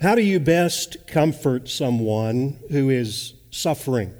How 0.00 0.14
do 0.14 0.22
you 0.22 0.38
best 0.38 1.08
comfort 1.08 1.68
someone 1.68 2.60
who 2.70 2.88
is 2.88 3.34
suffering? 3.50 4.14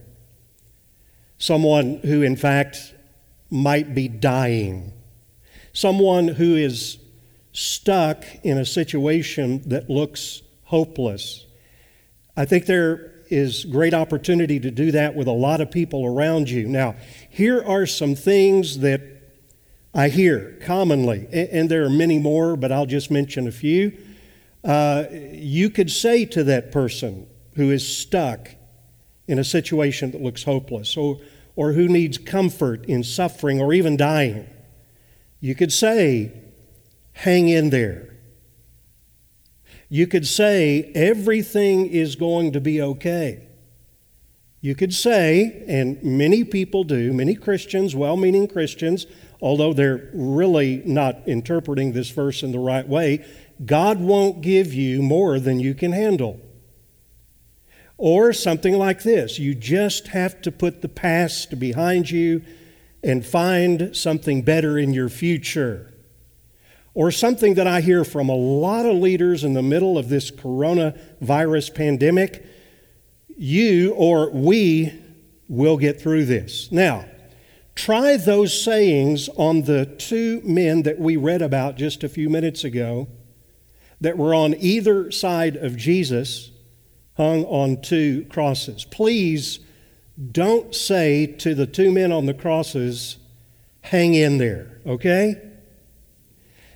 Someone 1.39 2.01
who, 2.01 2.23
in 2.23 2.35
fact, 2.35 2.95
might 3.49 3.95
be 3.95 4.09
dying? 4.09 4.93
Someone 5.73 6.27
who 6.27 6.57
is 6.57 6.99
stuck 7.53 8.25
in 8.43 8.59
a 8.59 8.65
situation 8.65 9.63
that 9.69 9.89
looks 9.89 10.43
hopeless? 10.65 11.47
I 12.37 12.45
think 12.45 12.67
there 12.67 13.13
is 13.31 13.65
great 13.65 13.95
opportunity 13.95 14.59
to 14.59 14.73
do 14.73 14.91
that 14.91 15.15
with 15.15 15.29
a 15.29 15.33
lot 15.33 15.61
of 15.61 15.71
people 15.71 16.05
around 16.05 16.51
you. 16.51 16.67
Now, 16.67 16.97
here 17.31 17.63
are 17.63 17.87
some 17.87 18.17
things 18.17 18.81
that 18.81 19.01
I 19.95 20.09
hear 20.09 20.59
commonly, 20.61 21.29
and 21.33 21.71
there 21.71 21.85
are 21.85 21.91
many 21.91 22.19
more, 22.19 22.57
but 22.57 22.73
I'll 22.73 22.87
just 22.87 23.13
mention 23.13 23.47
a 23.47 23.53
few. 23.53 23.97
Uh, 24.65 25.05
you 25.11 25.71
could 25.71 25.91
say 25.91 26.25
to 26.25 26.45
that 26.45 26.73
person 26.73 27.27
who 27.55 27.71
is 27.71 27.87
stuck 27.87 28.51
in 29.27 29.39
a 29.39 29.45
situation 29.45 30.11
that 30.11 30.23
looks 30.23 30.43
hopeless 30.45 30.97
or, 30.97 31.19
or 31.55 31.73
who 31.73 31.89
needs 31.89 32.19
comfort 32.19 32.85
in 32.87 33.05
suffering 33.05 33.61
or 33.61 33.73
even 33.73 33.97
dying, 33.97 34.49
you 35.41 35.55
could 35.55 35.73
say, 35.73 36.33
hang 37.13 37.49
in 37.49 37.71
there. 37.71 38.17
You 39.89 40.07
could 40.07 40.27
say, 40.27 40.91
everything 40.95 41.87
is 41.87 42.17
going 42.17 42.53
to 42.53 42.61
be 42.61 42.81
okay. 42.81 43.49
You 44.61 44.75
could 44.75 44.93
say, 44.93 45.65
and 45.69 46.03
many 46.03 46.43
people 46.45 46.85
do, 46.85 47.13
many 47.13 47.35
Christians, 47.35 47.95
well 47.95 48.17
meaning 48.17 48.49
Christians, 48.49 49.07
although 49.41 49.73
they're 49.73 50.11
really 50.13 50.83
not 50.85 51.27
interpreting 51.27 51.93
this 51.93 52.11
verse 52.11 52.43
in 52.43 52.53
the 52.53 52.59
right 52.59 52.87
way, 52.87 53.25
God 53.65 54.01
won't 54.01 54.41
give 54.41 54.73
you 54.73 55.03
more 55.03 55.39
than 55.41 55.61
you 55.61 55.75
can 55.75 55.93
handle. 55.93 56.41
Or 57.97 58.33
something 58.33 58.75
like 58.75 59.03
this 59.03 59.39
you 59.39 59.55
just 59.55 60.09
have 60.09 60.41
to 60.43 60.53
put 60.53 60.83
the 60.83 60.89
past 60.89 61.59
behind 61.59 62.11
you 62.11 62.43
and 63.03 63.25
find 63.25 63.97
something 63.97 64.43
better 64.43 64.79
in 64.79 64.93
your 64.93 65.09
future. 65.09 65.93
Or 66.95 67.11
something 67.13 67.55
that 67.55 67.67
I 67.67 67.81
hear 67.81 68.05
from 68.05 68.29
a 68.29 68.35
lot 68.35 68.87
of 68.87 68.97
leaders 68.97 69.45
in 69.45 69.53
the 69.53 69.63
middle 69.63 69.99
of 69.99 70.09
this 70.09 70.31
coronavirus 70.31 71.75
pandemic 71.75 72.45
you 73.39 73.93
or 73.95 74.31
we 74.31 74.93
will 75.49 75.79
get 75.79 76.01
through 76.01 76.27
this. 76.27 76.71
Now, 76.73 77.07
try 77.79 78.17
those 78.17 78.61
sayings 78.61 79.29
on 79.37 79.63
the 79.63 79.87
two 79.87 80.41
men 80.43 80.83
that 80.83 80.99
we 80.99 81.17
read 81.17 81.41
about 81.41 81.77
just 81.77 82.03
a 82.03 82.09
few 82.09 82.29
minutes 82.29 82.65
ago 82.65 83.07
that 84.01 84.19
were 84.19 84.35
on 84.35 84.53
either 84.59 85.13
side 85.13 85.55
of 85.55 85.77
Jesus, 85.77 86.51
hung 87.17 87.45
on 87.45 87.81
two 87.81 88.27
crosses. 88.31 88.85
Please 88.85 89.61
don't 90.33 90.75
say 90.75 91.25
to 91.25 91.55
the 91.55 91.69
two 91.69 91.93
men 91.93 92.11
on 92.11 92.27
the 92.27 92.35
crosses, 92.35 93.17
hang 93.83 94.13
in 94.13 94.39
there, 94.39 94.81
okay? 94.85 95.41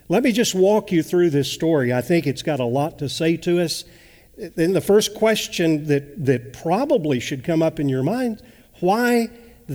Let 0.09 0.23
me 0.23 0.31
just 0.31 0.55
walk 0.55 0.93
you 0.93 1.03
through 1.03 1.31
this 1.31 1.51
story. 1.51 1.93
I 1.93 2.01
think 2.01 2.29
it's 2.29 2.43
got 2.43 2.61
a 2.61 2.65
lot 2.65 3.01
to 3.01 3.09
say 3.09 3.37
to 3.39 3.61
us. 3.61 3.85
Then 4.37 4.73
the 4.73 4.81
first 4.81 5.17
question 5.17 5.87
that, 5.87 6.25
that 6.27 6.53
probably 6.53 7.19
should 7.19 7.43
come 7.43 7.61
up 7.61 7.81
in 7.81 7.89
your 7.89 8.05
mind 8.05 8.41
why 8.79 9.29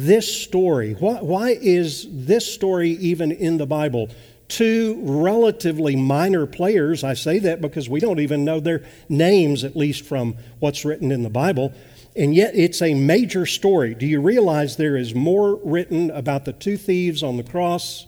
this 0.05 0.43
story? 0.43 0.93
Why, 0.93 1.21
why 1.21 1.49
is 1.59 2.07
this 2.09 2.51
story 2.51 2.91
even 2.91 3.31
in 3.31 3.57
the 3.57 3.65
Bible? 3.65 4.09
two 4.47 4.97
relatively 5.03 5.95
minor 5.95 6.45
players. 6.45 7.03
I 7.03 7.15
say 7.15 7.39
that 7.39 7.59
because 7.59 7.89
we 7.89 7.99
don't 7.99 8.19
even 8.19 8.45
know 8.45 8.59
their 8.59 8.83
names, 9.09 9.63
at 9.63 9.75
least 9.75 10.05
from 10.05 10.37
what's 10.59 10.85
written 10.85 11.11
in 11.11 11.23
the 11.23 11.29
Bible. 11.29 11.73
And 12.15 12.33
yet 12.33 12.55
it's 12.55 12.81
a 12.81 12.93
major 12.93 13.45
story. 13.45 13.93
Do 13.93 14.07
you 14.07 14.21
realize 14.21 14.77
there 14.77 14.97
is 14.97 15.13
more 15.13 15.59
written 15.63 16.09
about 16.11 16.45
the 16.45 16.53
two 16.53 16.77
thieves 16.77 17.21
on 17.21 17.37
the 17.37 17.43
cross 17.43 18.07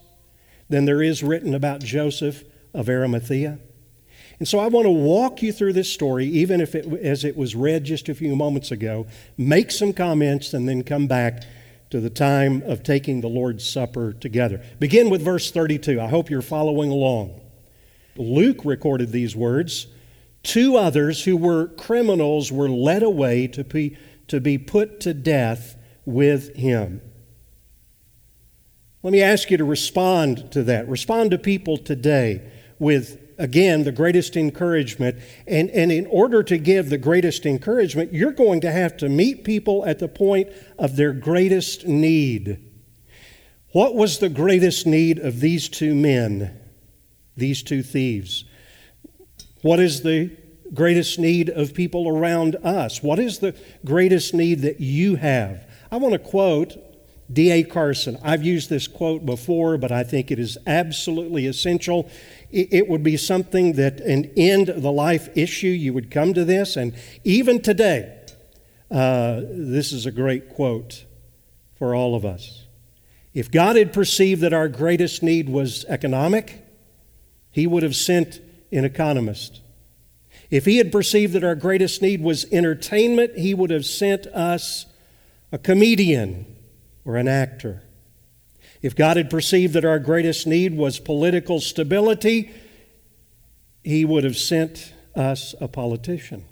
than 0.69 0.85
there 0.85 1.01
is 1.01 1.23
written 1.23 1.53
about 1.53 1.83
Joseph 1.83 2.43
of 2.73 2.89
Arimathea? 2.89 3.59
And 4.39 4.47
so 4.47 4.59
I 4.59 4.67
want 4.67 4.85
to 4.85 4.91
walk 4.91 5.41
you 5.41 5.51
through 5.51 5.73
this 5.73 5.91
story, 5.91 6.25
even 6.25 6.61
if 6.61 6.73
it, 6.73 6.85
as 7.03 7.25
it 7.25 7.35
was 7.35 7.55
read 7.55 7.83
just 7.83 8.07
a 8.07 8.15
few 8.15 8.35
moments 8.37 8.71
ago, 8.71 9.05
make 9.37 9.69
some 9.69 9.91
comments, 9.91 10.53
and 10.53 10.67
then 10.67 10.83
come 10.83 11.07
back 11.07 11.43
to 11.89 11.99
the 11.99 12.09
time 12.09 12.61
of 12.63 12.83
taking 12.83 13.21
the 13.21 13.27
Lord's 13.27 13.67
Supper 13.67 14.13
together. 14.13 14.63
Begin 14.79 15.09
with 15.09 15.21
verse 15.21 15.51
32. 15.51 15.99
I 15.99 16.07
hope 16.07 16.29
you're 16.29 16.41
following 16.41 16.91
along. 16.91 17.41
Luke 18.15 18.63
recorded 18.63 19.11
these 19.11 19.35
words. 19.35 19.87
Two 20.43 20.77
others 20.77 21.23
who 21.23 21.35
were 21.35 21.67
criminals 21.67 22.51
were 22.51 22.69
led 22.69 23.03
away 23.03 23.47
to 23.47 23.63
be, 23.63 23.97
to 24.27 24.39
be 24.39 24.57
put 24.57 24.99
to 25.01 25.13
death 25.13 25.75
with 26.05 26.55
him. 26.55 27.01
Let 29.01 29.13
me 29.13 29.21
ask 29.21 29.49
you 29.49 29.57
to 29.57 29.65
respond 29.65 30.51
to 30.51 30.63
that. 30.63 30.87
Respond 30.89 31.31
to 31.31 31.37
people 31.37 31.77
today 31.77 32.51
with 32.77 33.28
again, 33.39 33.83
the 33.83 33.91
greatest 33.91 34.37
encouragement. 34.37 35.17
And, 35.47 35.69
and 35.71 35.91
in 35.91 36.05
order 36.07 36.43
to 36.43 36.57
give 36.57 36.89
the 36.89 36.97
greatest 36.97 37.45
encouragement, 37.45 38.13
you're 38.13 38.31
going 38.31 38.61
to 38.61 38.71
have 38.71 38.97
to 38.97 39.09
meet 39.09 39.43
people 39.43 39.85
at 39.85 39.99
the 39.99 40.07
point 40.07 40.49
of 40.77 40.95
their 40.95 41.13
greatest 41.13 41.87
need. 41.87 42.63
What 43.71 43.95
was 43.95 44.19
the 44.19 44.29
greatest 44.29 44.85
need 44.85 45.17
of 45.19 45.39
these 45.39 45.69
two 45.69 45.95
men, 45.95 46.59
these 47.37 47.63
two 47.63 47.81
thieves? 47.81 48.43
What 49.61 49.79
is 49.79 50.03
the 50.03 50.35
greatest 50.73 51.17
need 51.17 51.49
of 51.49 51.73
people 51.73 52.07
around 52.07 52.55
us? 52.57 53.01
What 53.01 53.19
is 53.19 53.39
the 53.39 53.55
greatest 53.85 54.33
need 54.33 54.61
that 54.61 54.79
you 54.79 55.15
have? 55.15 55.67
I 55.91 55.97
want 55.97 56.13
to 56.13 56.19
quote 56.19 56.77
D.A. 57.31 57.63
Carson. 57.63 58.17
I've 58.23 58.43
used 58.43 58.69
this 58.69 58.87
quote 58.87 59.25
before, 59.25 59.77
but 59.77 59.91
I 59.91 60.03
think 60.03 60.31
it 60.31 60.39
is 60.39 60.57
absolutely 60.65 61.45
essential 61.45 62.09
it 62.51 62.87
would 62.87 63.03
be 63.03 63.15
something 63.15 63.73
that 63.73 63.99
an 64.01 64.31
end 64.35 64.67
the 64.67 64.91
life 64.91 65.29
issue, 65.37 65.67
you 65.67 65.93
would 65.93 66.09
come 66.09 66.33
to 66.33 66.43
this. 66.43 66.75
And 66.75 66.95
even 67.23 67.61
today, 67.61 68.15
uh, 68.89 69.41
this 69.43 69.91
is 69.91 70.05
a 70.07 70.11
great 70.11 70.49
quote 70.49 71.05
for 71.77 71.93
all 71.93 72.15
of 72.15 72.25
us. 72.25 72.65
If 73.33 73.51
God 73.51 73.75
had 73.75 73.93
perceived 73.93 74.41
that 74.41 74.53
our 74.53 74.67
greatest 74.67 75.21
need 75.21 75.47
was 75.47 75.85
economic, 75.85 76.65
He 77.51 77.67
would 77.67 77.83
have 77.83 77.95
sent 77.95 78.41
an 78.71 78.83
economist. 78.83 79.61
If 80.49 80.65
He 80.65 80.77
had 80.77 80.91
perceived 80.91 81.33
that 81.33 81.43
our 81.43 81.55
greatest 81.55 82.01
need 82.01 82.21
was 82.21 82.45
entertainment, 82.51 83.37
He 83.37 83.53
would 83.53 83.69
have 83.69 83.85
sent 83.85 84.25
us 84.27 84.87
a 85.51 85.59
comedian 85.59 86.47
or 87.05 87.15
an 87.15 87.27
actor. 87.27 87.83
If 88.81 88.95
God 88.95 89.17
had 89.17 89.29
perceived 89.29 89.73
that 89.73 89.85
our 89.85 89.99
greatest 89.99 90.47
need 90.47 90.75
was 90.75 90.99
political 90.99 91.59
stability, 91.59 92.51
He 93.83 94.05
would 94.05 94.23
have 94.23 94.37
sent 94.37 94.93
us 95.15 95.53
a 95.59 95.67
politician. 95.67 96.45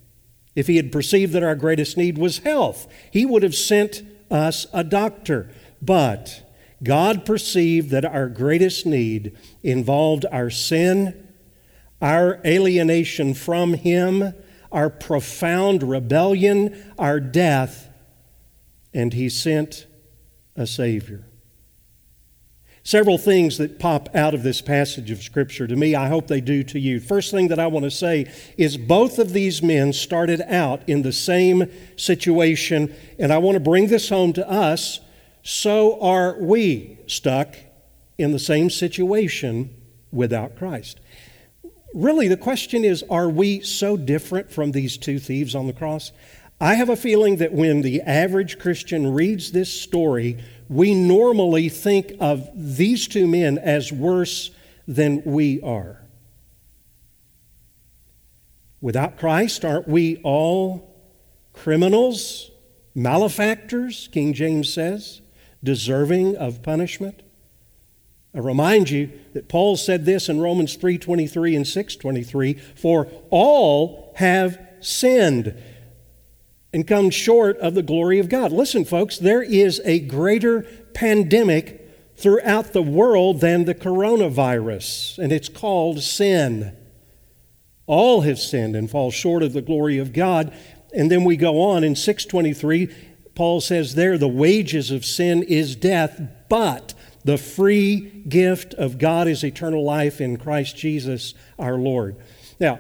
If 0.56 0.68
He 0.68 0.76
had 0.76 0.92
perceived 0.92 1.34
that 1.34 1.44
our 1.44 1.56
greatest 1.56 1.98
need 1.98 2.18
was 2.18 2.40
health, 2.40 2.88
He 3.12 3.26
would 3.26 3.44
have 3.44 3.56
sent 3.56 4.04
us 4.30 4.68
a 4.74 4.84
doctor. 4.84 5.50
But 5.82 6.44
God 6.84 7.26
perceived 7.26 7.90
that 7.92 8.06
our 8.06 8.28
greatest 8.28 8.86
need 8.86 9.38
involved 9.64 10.26
our 10.32 10.50
sin, 10.50 11.28
our 12.02 12.40
alienation 12.46 13.34
from 13.34 13.74
Him, 13.74 14.34
our 14.72 14.90
profound 14.90 15.82
rebellion, 15.82 16.94
our 17.00 17.20
death, 17.20 17.90
and 18.94 19.14
He 19.14 19.30
sent 19.30 19.87
a 20.58 20.68
Savior. 20.68 21.24
Several 22.84 23.18
things 23.18 23.58
that 23.58 23.80
pop 23.80 24.10
out 24.16 24.34
of 24.34 24.44
this 24.44 24.62
passage 24.62 25.12
of 25.12 25.22
Scripture 25.22 25.68
to 25.68 25.76
me, 25.76 25.94
I 25.94 26.08
hope 26.08 26.28
they 26.28 26.42
do 26.42 26.64
to 26.64 26.80
you. 26.80 27.00
First 27.00 27.32
thing 27.32 27.50
that 27.50 27.60
I 27.60 27.68
want 27.68 27.84
to 27.84 27.92
say 27.92 28.32
is 28.58 28.78
both 28.78 29.20
of 29.20 29.34
these 29.34 29.62
men 29.62 29.94
started 29.94 30.42
out 30.42 30.88
in 30.88 31.02
the 31.02 31.12
same 31.12 31.70
situation, 31.98 32.96
and 33.20 33.32
I 33.32 33.38
want 33.40 33.56
to 33.56 33.60
bring 33.62 33.88
this 33.88 34.10
home 34.10 34.34
to 34.34 34.50
us. 34.50 35.02
So 35.44 36.00
are 36.02 36.38
we 36.40 36.98
stuck 37.08 37.56
in 38.18 38.32
the 38.32 38.40
same 38.40 38.70
situation 38.70 39.74
without 40.12 40.56
Christ. 40.56 41.00
Really, 41.94 42.28
the 42.28 42.38
question 42.38 42.84
is 42.84 43.04
are 43.10 43.30
we 43.30 43.62
so 43.62 43.96
different 43.98 44.52
from 44.52 44.72
these 44.72 44.98
two 44.98 45.20
thieves 45.20 45.56
on 45.56 45.68
the 45.68 45.74
cross? 45.74 46.12
I 46.60 46.74
have 46.76 46.90
a 46.90 46.96
feeling 46.96 47.38
that 47.38 47.54
when 47.54 47.82
the 47.82 48.02
average 48.02 48.58
Christian 48.58 49.14
reads 49.14 49.52
this 49.52 49.72
story, 49.72 50.38
we 50.70 50.96
normally 50.96 51.70
think 51.70 52.14
of 52.20 52.50
these 52.56 53.08
two 53.08 53.28
men 53.28 53.60
as 53.60 53.92
worse 53.92 54.50
than 54.88 55.22
we 55.24 55.62
are. 55.62 56.02
Without 58.82 59.18
Christ, 59.18 59.64
aren't 59.64 59.88
we 59.88 60.18
all 60.24 60.96
criminals, 61.54 62.52
malefactors, 62.96 64.10
King 64.12 64.34
James 64.34 64.74
says, 64.74 65.22
deserving 65.64 66.36
of 66.38 66.64
punishment? 66.64 67.22
I 68.34 68.40
remind 68.40 68.90
you 68.90 69.12
that 69.34 69.48
Paul 69.48 69.78
said 69.78 70.06
this 70.06 70.30
in 70.30 70.40
Romans 70.40 70.76
3:23 70.76 71.56
and 71.56 71.66
6:23, 71.66 72.54
for 72.76 73.08
all 73.30 74.14
have 74.16 74.60
sinned 74.80 75.56
and 76.78 76.86
come 76.86 77.10
short 77.10 77.58
of 77.58 77.74
the 77.74 77.82
glory 77.82 78.20
of 78.20 78.30
God. 78.30 78.52
Listen, 78.52 78.86
folks, 78.86 79.18
there 79.18 79.42
is 79.42 79.82
a 79.84 80.00
greater 80.00 80.62
pandemic 80.94 81.84
throughout 82.16 82.72
the 82.72 82.84
world 82.84 83.42
than 83.42 83.66
the 83.66 83.74
coronavirus, 83.74 85.18
and 85.18 85.32
it's 85.32 85.50
called 85.50 86.04
sin. 86.04 86.78
All 87.88 88.22
have 88.22 88.38
sinned 88.38 88.76
and 88.76 88.92
fall 88.92 89.10
short 89.10 89.42
of 89.42 89.54
the 89.54 89.62
glory 89.64 89.98
of 89.98 90.14
God. 90.14 90.54
And 90.94 91.10
then 91.10 91.24
we 91.24 91.36
go 91.36 91.60
on 91.60 91.84
in 91.84 91.96
623, 91.96 92.94
Paul 93.34 93.60
says 93.60 93.96
there, 93.96 94.20
the 94.20 94.28
wages 94.28 94.92
of 94.92 95.04
sin 95.04 95.42
is 95.42 95.76
death, 95.76 96.22
but 96.48 96.94
the 97.26 97.40
free 97.40 98.22
gift 98.30 98.76
of 98.76 99.00
God 99.00 99.28
is 99.28 99.44
eternal 99.44 99.84
life 99.84 100.22
in 100.22 100.38
Christ 100.38 100.78
Jesus 100.78 101.34
our 101.58 101.80
Lord. 101.80 102.18
Now, 102.60 102.80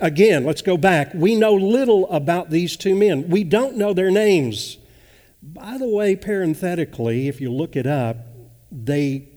again, 0.00 0.44
let's 0.44 0.62
go 0.62 0.76
back. 0.76 1.12
We 1.14 1.36
know 1.36 1.54
little 1.54 2.10
about 2.10 2.50
these 2.50 2.76
two 2.76 2.96
men. 2.96 3.28
We 3.28 3.44
don't 3.44 3.76
know 3.76 3.92
their 3.92 4.10
names. 4.10 4.78
By 5.42 5.78
the 5.78 5.88
way, 5.88 6.16
parenthetically, 6.16 7.28
if 7.28 7.40
you 7.40 7.52
look 7.52 7.76
it 7.76 7.86
up, 7.86 8.16
they 8.70 9.28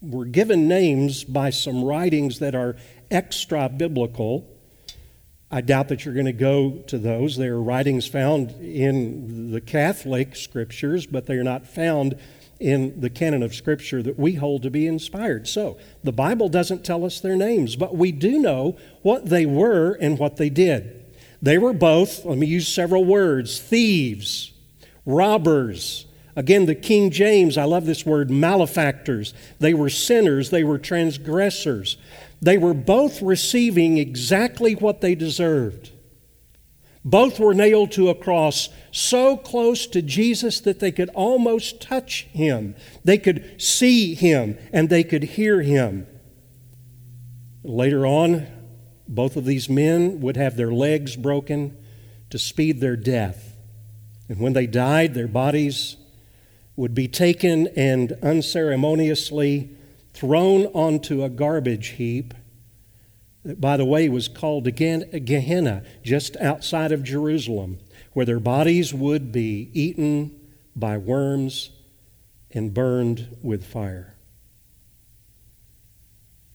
were 0.00 0.24
given 0.24 0.68
names 0.68 1.24
by 1.24 1.50
some 1.50 1.84
writings 1.84 2.38
that 2.38 2.54
are 2.54 2.76
extra 3.10 3.68
biblical. 3.68 4.48
I 5.50 5.60
doubt 5.60 5.88
that 5.88 6.04
you're 6.04 6.14
going 6.14 6.26
to 6.26 6.32
go 6.32 6.82
to 6.88 6.98
those. 6.98 7.36
They 7.36 7.46
are 7.46 7.60
writings 7.60 8.06
found 8.06 8.50
in 8.60 9.50
the 9.50 9.60
Catholic 9.60 10.36
scriptures, 10.36 11.06
but 11.06 11.26
they 11.26 11.34
are 11.34 11.44
not 11.44 11.66
found 11.66 12.18
in 12.60 13.00
the 13.00 13.10
canon 13.10 13.42
of 13.42 13.54
Scripture 13.54 14.02
that 14.02 14.18
we 14.18 14.34
hold 14.34 14.62
to 14.62 14.70
be 14.70 14.86
inspired. 14.86 15.46
So, 15.46 15.78
the 16.02 16.12
Bible 16.12 16.48
doesn't 16.48 16.84
tell 16.84 17.04
us 17.04 17.20
their 17.20 17.36
names, 17.36 17.76
but 17.76 17.96
we 17.96 18.12
do 18.12 18.38
know 18.38 18.76
what 19.02 19.26
they 19.26 19.46
were 19.46 19.92
and 20.00 20.18
what 20.18 20.36
they 20.36 20.50
did. 20.50 21.04
They 21.40 21.58
were 21.58 21.72
both, 21.72 22.24
let 22.24 22.38
me 22.38 22.46
use 22.46 22.66
several 22.66 23.04
words 23.04 23.60
thieves, 23.60 24.52
robbers. 25.06 26.06
Again, 26.34 26.66
the 26.66 26.74
King 26.74 27.10
James, 27.10 27.56
I 27.56 27.64
love 27.64 27.86
this 27.86 28.06
word, 28.06 28.30
malefactors. 28.30 29.34
They 29.58 29.74
were 29.74 29.90
sinners, 29.90 30.50
they 30.50 30.64
were 30.64 30.78
transgressors. 30.78 31.96
They 32.40 32.58
were 32.58 32.74
both 32.74 33.22
receiving 33.22 33.98
exactly 33.98 34.74
what 34.74 35.00
they 35.00 35.14
deserved. 35.14 35.90
Both 37.08 37.40
were 37.40 37.54
nailed 37.54 37.90
to 37.92 38.10
a 38.10 38.14
cross 38.14 38.68
so 38.92 39.38
close 39.38 39.86
to 39.86 40.02
Jesus 40.02 40.60
that 40.60 40.78
they 40.78 40.92
could 40.92 41.08
almost 41.14 41.80
touch 41.80 42.24
him. 42.24 42.74
They 43.02 43.16
could 43.16 43.62
see 43.62 44.14
him 44.14 44.58
and 44.74 44.90
they 44.90 45.04
could 45.04 45.22
hear 45.22 45.62
him. 45.62 46.06
Later 47.64 48.04
on, 48.04 48.46
both 49.08 49.36
of 49.36 49.46
these 49.46 49.70
men 49.70 50.20
would 50.20 50.36
have 50.36 50.58
their 50.58 50.70
legs 50.70 51.16
broken 51.16 51.78
to 52.28 52.38
speed 52.38 52.80
their 52.80 52.96
death. 52.96 53.56
And 54.28 54.38
when 54.38 54.52
they 54.52 54.66
died, 54.66 55.14
their 55.14 55.28
bodies 55.28 55.96
would 56.76 56.94
be 56.94 57.08
taken 57.08 57.68
and 57.68 58.12
unceremoniously 58.22 59.70
thrown 60.12 60.66
onto 60.66 61.24
a 61.24 61.30
garbage 61.30 61.88
heap 61.88 62.34
by 63.56 63.76
the 63.76 63.84
way, 63.84 64.08
was 64.08 64.28
called 64.28 64.64
Gehenna, 64.74 65.82
just 66.02 66.36
outside 66.36 66.92
of 66.92 67.02
Jerusalem, 67.02 67.78
where 68.12 68.26
their 68.26 68.40
bodies 68.40 68.92
would 68.92 69.32
be 69.32 69.70
eaten 69.72 70.38
by 70.74 70.98
worms 70.98 71.70
and 72.50 72.74
burned 72.74 73.36
with 73.42 73.64
fire. 73.64 74.14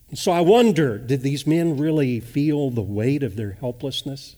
And 0.09 0.19
so 0.19 0.31
I 0.31 0.41
wonder 0.41 0.97
did 0.97 1.21
these 1.21 1.47
men 1.47 1.77
really 1.77 2.19
feel 2.19 2.69
the 2.69 2.81
weight 2.81 3.23
of 3.23 3.35
their 3.35 3.53
helplessness, 3.53 4.35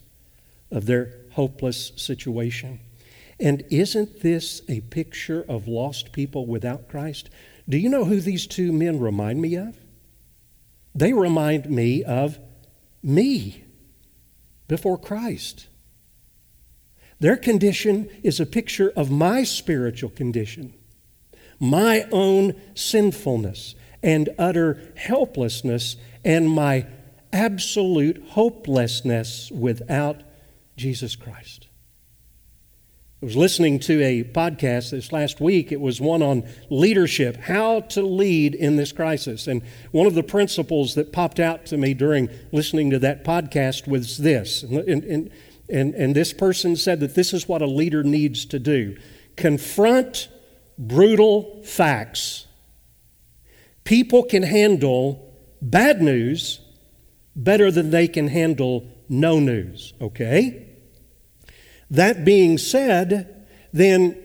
of 0.72 0.86
their 0.86 1.13
hopeless 1.31 1.92
situation? 1.98 2.80
And 3.40 3.66
isn't 3.69 4.22
this 4.22 4.62
a 4.69 4.80
picture 4.81 5.44
of 5.50 5.68
lost 5.68 6.13
people 6.13 6.46
without 6.46 6.88
Christ? 6.88 7.30
Do 7.68 7.78
you 7.78 7.90
know 7.90 8.06
who 8.06 8.22
these 8.22 8.48
two 8.48 8.72
men 8.72 9.00
remind 9.00 9.42
me 9.42 9.56
of? 9.56 9.78
They 10.95 11.12
remind 11.12 11.69
me 11.69 12.03
of 12.03 12.39
me 13.03 13.65
before 14.68 14.97
Christ. 14.97 15.68
Their 17.19 17.38
condition 17.38 18.09
is 18.24 18.39
a 18.39 18.45
picture 18.45 18.92
of 18.95 19.12
my 19.12 19.44
spiritual 19.44 20.09
condition, 20.09 20.74
my 21.59 22.07
own 22.12 22.56
sinfulness 22.74 23.75
and 24.01 24.30
utter 24.38 24.94
helplessness, 24.95 25.97
and 26.24 26.50
my 26.50 26.86
absolute 27.33 28.24
hopelessness 28.30 29.51
without 29.51 30.21
Jesus 30.77 31.15
Christ. 31.15 31.64
I 33.21 33.25
was 33.25 33.38
listening 33.38 33.79
to 33.79 34.03
a 34.03 34.25
podcast 34.25 34.91
this 34.91 35.13
last 35.13 35.39
week. 35.39 35.71
It 35.71 35.79
was 35.79 36.01
one 36.01 36.21
on 36.21 36.44
leadership, 36.69 37.38
how 37.38 37.79
to 37.79 38.01
lead 38.01 38.53
in 38.53 38.75
this 38.75 38.91
crisis. 38.91 39.47
And 39.47 39.62
one 39.91 40.06
of 40.06 40.15
the 40.15 40.23
principles 40.23 40.95
that 40.95 41.13
popped 41.13 41.39
out 41.39 41.65
to 41.67 41.77
me 41.77 41.94
during 41.94 42.29
listening 42.51 42.89
to 42.89 43.00
that 43.00 43.23
podcast 43.23 43.88
was 43.88 44.17
this. 44.17 44.63
And, 44.63 45.03
and, 45.06 45.31
and, 45.69 45.94
and 45.95 46.13
this 46.13 46.33
person 46.33 46.75
said 46.75 47.00
that 47.00 47.15
this 47.15 47.33
is 47.33 47.47
what 47.47 47.62
a 47.62 47.67
leader 47.67 48.03
needs 48.03 48.45
to 48.47 48.59
do 48.59 48.97
confront 49.38 50.27
brutal 50.77 51.63
facts. 51.63 52.47
People 53.85 54.23
can 54.23 54.44
handle 54.44 55.33
bad 55.62 56.01
news 56.01 56.59
better 57.33 57.71
than 57.71 57.91
they 57.91 58.09
can 58.09 58.27
handle 58.27 58.89
no 59.07 59.39
news, 59.39 59.94
okay? 60.01 60.64
That 61.90 62.26
being 62.26 62.58
said, 62.58 63.46
then 63.72 64.18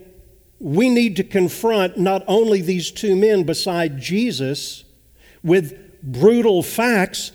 we 0.59 0.89
need 0.89 1.17
to 1.17 1.25
confront 1.25 1.97
not 1.97 2.23
only 2.29 2.61
these 2.61 2.91
two 2.91 3.17
men 3.17 3.45
beside 3.45 4.01
Jesus 4.01 4.85
with 5.43 6.03
brutal 6.03 6.63
facts, 6.63 7.33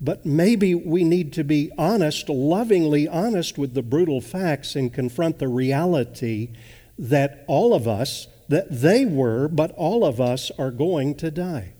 but 0.00 0.24
maybe 0.24 0.74
we 0.74 1.02
need 1.02 1.32
to 1.32 1.44
be 1.44 1.70
honest, 1.76 2.28
lovingly 2.28 3.08
honest 3.08 3.58
with 3.58 3.74
the 3.74 3.82
brutal 3.82 4.20
facts 4.20 4.76
and 4.76 4.92
confront 4.92 5.38
the 5.38 5.48
reality 5.48 6.50
that 6.98 7.44
all 7.48 7.74
of 7.74 7.88
us, 7.88 8.28
that 8.48 8.66
they 8.70 9.04
were, 9.04 9.48
but 9.48 9.72
all 9.72 10.04
of 10.04 10.20
us 10.20 10.50
are 10.58 10.70
going 10.70 11.14
to 11.16 11.30
die. 11.30 11.72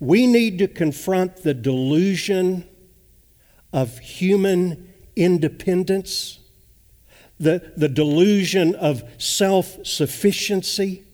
We 0.00 0.26
need 0.26 0.58
to 0.58 0.68
confront 0.68 1.36
the 1.38 1.54
delusion 1.54 2.68
of 3.72 3.98
human 3.98 4.92
independence 5.16 6.40
the, 7.38 7.72
the 7.76 7.88
delusion 7.88 8.74
of 8.74 9.02
self 9.18 9.86
sufficiency, 9.86 11.04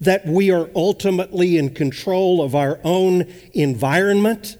that 0.00 0.26
we 0.26 0.50
are 0.50 0.70
ultimately 0.74 1.56
in 1.56 1.74
control 1.74 2.42
of 2.42 2.54
our 2.54 2.78
own 2.84 3.26
environment. 3.52 4.56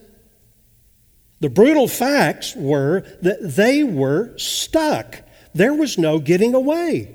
The 1.41 1.51
brutal 1.51 1.87
facts 1.87 2.57
were 2.57 3.05
that 3.23 3.39
they 3.55 3.85
were 3.85 4.37
stuck. 4.39 5.23
There 5.55 5.75
was 5.75 5.97
no 5.97 6.19
getting 6.19 6.55
away. 6.55 7.15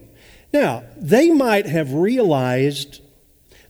Now, 0.53 0.83
they 0.95 1.31
might 1.31 1.65
have 1.65 1.93
realized 1.93 3.01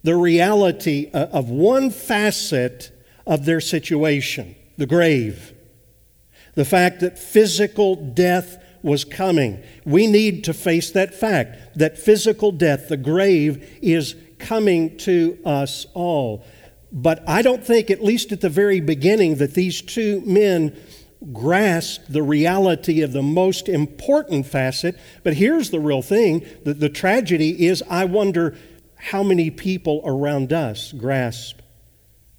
the 0.03 0.15
reality 0.15 1.09
uh, 1.13 1.27
of 1.27 1.49
one 1.49 1.89
facet 1.89 2.91
of 3.25 3.45
their 3.45 3.61
situation 3.61 4.55
the 4.77 4.85
grave. 4.85 5.53
The 6.55 6.65
fact 6.65 6.99
that 7.01 7.17
physical 7.17 7.95
death 7.95 8.62
was 8.83 9.05
coming. 9.05 9.63
We 9.85 10.05
need 10.05 10.43
to 10.43 10.53
face 10.53 10.91
that 10.91 11.15
fact 11.15 11.79
that 11.79 11.97
physical 11.97 12.51
death, 12.51 12.89
the 12.89 12.97
grave, 12.97 13.79
is 13.81 14.15
coming 14.37 14.97
to 14.97 15.39
us 15.45 15.87
all. 15.93 16.45
But 16.91 17.27
I 17.27 17.41
don't 17.41 17.65
think, 17.65 17.89
at 17.89 18.03
least 18.03 18.31
at 18.31 18.41
the 18.41 18.49
very 18.49 18.79
beginning, 18.79 19.35
that 19.35 19.55
these 19.55 19.81
two 19.81 20.21
men 20.25 20.77
grasped 21.31 22.11
the 22.11 22.21
reality 22.21 23.01
of 23.01 23.13
the 23.13 23.23
most 23.23 23.69
important 23.69 24.45
facet. 24.45 24.99
But 25.23 25.35
here's 25.35 25.69
the 25.69 25.79
real 25.79 26.01
thing 26.01 26.45
the, 26.65 26.73
the 26.73 26.89
tragedy 26.89 27.65
is 27.65 27.81
I 27.89 28.05
wonder 28.05 28.55
how 28.95 29.23
many 29.23 29.49
people 29.49 30.01
around 30.05 30.53
us 30.53 30.91
grasp 30.91 31.59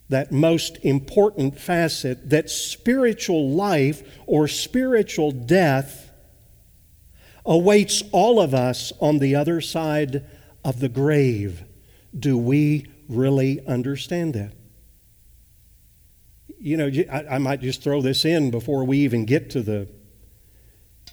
that 0.09 0.31
most 0.31 0.79
important 0.83 1.59
facet 1.59 2.31
that 2.31 2.51
spiritual 2.51 3.51
life 3.51 4.03
or 4.27 4.47
spiritual 4.47 5.31
death 5.31 6.11
awaits 7.45 8.03
all 8.13 8.41
of 8.41 8.55
us 8.55 8.93
on 9.01 9.19
the 9.19 9.35
other 9.35 9.61
side 9.61 10.25
of 10.65 10.81
the 10.81 10.89
grave. 10.89 11.65
Do 12.19 12.39
we 12.39 12.87
really 13.09 13.65
understand 13.67 14.35
that? 14.35 14.53
You 16.59 16.77
know, 16.77 16.91
I, 17.13 17.35
I 17.35 17.39
might 17.39 17.61
just 17.61 17.83
throw 17.83 18.01
this 18.01 18.25
in 18.25 18.51
before 18.51 18.85
we 18.85 18.99
even 18.99 19.25
get 19.25 19.51
to 19.51 19.63
the 19.63 19.89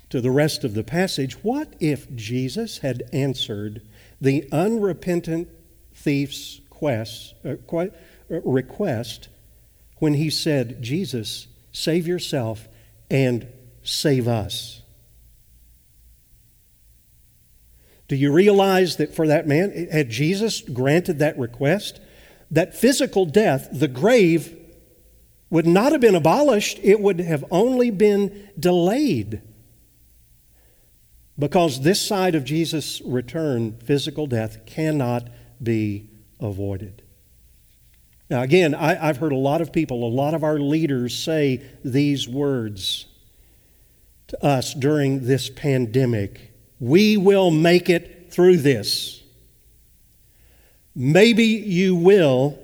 to 0.09 0.19
the 0.19 0.31
rest 0.31 0.65
of 0.65 0.73
the 0.73 0.83
passage. 0.83 1.35
What 1.41 1.73
if 1.79 2.13
Jesus 2.15 2.79
had 2.79 3.03
answered 3.13 3.81
the 4.19 4.47
unrepentant 4.51 5.47
thief's 5.93 6.59
quest, 6.69 7.33
uh, 7.45 7.55
request 8.27 9.29
when 9.97 10.15
he 10.15 10.29
said, 10.29 10.81
Jesus, 10.81 11.47
save 11.71 12.07
yourself 12.07 12.67
and 13.09 13.47
save 13.83 14.27
us. 14.27 14.80
Do 18.11 18.17
you 18.17 18.33
realize 18.33 18.97
that 18.97 19.15
for 19.15 19.25
that 19.27 19.47
man, 19.47 19.87
had 19.89 20.09
Jesus 20.09 20.59
granted 20.59 21.19
that 21.19 21.39
request, 21.39 22.01
that 22.51 22.75
physical 22.75 23.25
death, 23.25 23.69
the 23.71 23.87
grave, 23.87 24.53
would 25.49 25.65
not 25.65 25.93
have 25.93 26.01
been 26.01 26.15
abolished, 26.15 26.77
it 26.83 26.99
would 26.99 27.21
have 27.21 27.45
only 27.49 27.89
been 27.89 28.49
delayed. 28.59 29.41
Because 31.39 31.83
this 31.83 32.05
side 32.05 32.35
of 32.35 32.43
Jesus' 32.43 33.01
return, 33.05 33.77
physical 33.77 34.27
death, 34.27 34.65
cannot 34.65 35.29
be 35.63 36.09
avoided. 36.41 37.03
Now, 38.29 38.41
again, 38.41 38.75
I, 38.75 38.95
have 38.95 39.19
heard 39.19 39.31
a 39.31 39.37
lot 39.37 39.61
of 39.61 39.71
people, 39.71 40.05
a 40.05 40.11
lot 40.13 40.33
of 40.33 40.43
our 40.43 40.59
leaders 40.59 41.17
say 41.17 41.63
these 41.81 42.27
words 42.27 43.05
to 44.27 44.45
us 44.45 44.73
during 44.73 45.27
this 45.27 45.49
pandemic 45.49 46.50
We 46.81 47.15
will 47.15 47.51
make 47.51 47.91
it 47.91 48.33
through 48.33 48.57
this. 48.57 49.21
Maybe 50.95 51.45
you 51.45 51.95
will, 51.95 52.57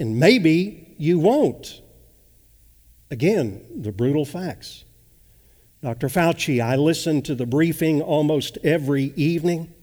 and 0.00 0.18
maybe 0.18 0.94
you 0.98 1.18
won't. 1.18 1.82
Again, 3.10 3.64
the 3.76 3.92
brutal 3.92 4.24
facts. 4.24 4.84
Dr. 5.82 6.08
Fauci, 6.08 6.64
I 6.64 6.76
listen 6.76 7.20
to 7.22 7.34
the 7.34 7.44
briefing 7.44 8.00
almost 8.00 8.56
every 8.64 9.12
evening. 9.16 9.74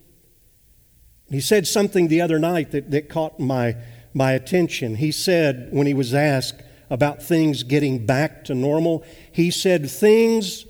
He 1.30 1.42
said 1.42 1.68
something 1.68 2.08
the 2.08 2.22
other 2.22 2.40
night 2.40 2.72
that, 2.72 2.90
that 2.90 3.08
caught 3.08 3.40
my, 3.40 3.78
my 4.16 4.32
attention. 4.32 4.96
He 4.96 5.12
said, 5.12 5.70
when 5.72 5.86
he 5.86 5.94
was 5.94 6.16
asked 6.16 6.64
about 6.90 7.22
things 7.22 7.62
getting 7.62 8.04
back 8.04 8.44
to 8.46 8.56
normal, 8.56 9.06
he 9.32 9.52
said, 9.52 9.90
Things, 9.90 10.66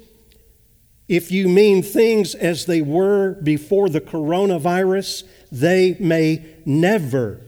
if 1.12 1.30
you 1.30 1.50
mean 1.50 1.84
things 1.84 2.36
as 2.36 2.66
they 2.68 2.82
were 2.82 3.34
before 3.44 3.90
the 3.90 4.00
coronavirus, 4.00 5.26
they 5.52 5.98
may 6.00 6.56
never 6.66 7.42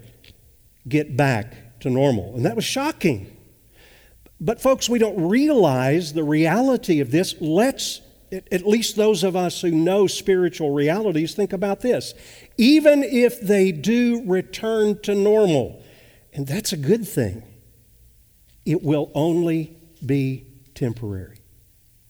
get 0.86 1.16
back 1.16 1.80
to 1.80 1.90
normal. 1.90 2.36
And 2.36 2.46
that 2.46 2.58
was 2.58 2.66
shocking. 2.66 3.34
But, 4.42 4.62
folks, 4.62 4.90
we 4.90 5.00
don't 5.00 5.30
realize 5.30 6.12
the 6.12 6.26
reality 6.26 7.00
of 7.00 7.10
this. 7.12 7.36
Let's 7.40 8.02
at 8.34 8.68
least 8.68 8.98
those 8.98 9.24
of 9.24 9.38
us 9.38 9.62
who 9.62 9.72
know 9.72 10.08
spiritual 10.08 10.72
realities, 10.72 11.34
think 11.34 11.54
about 11.54 11.80
this. 11.80 12.14
Even 12.58 13.02
if 13.02 13.40
they 13.40 13.72
do 13.72 14.24
return 14.26 15.00
to 15.04 15.16
normal, 15.16 15.82
and 16.34 16.46
that's 16.46 16.74
a 16.74 16.78
good 16.78 17.08
thing, 17.08 17.44
it 18.66 18.84
will 18.84 19.10
only 19.16 19.78
be 20.06 20.48
temporary. 20.76 21.38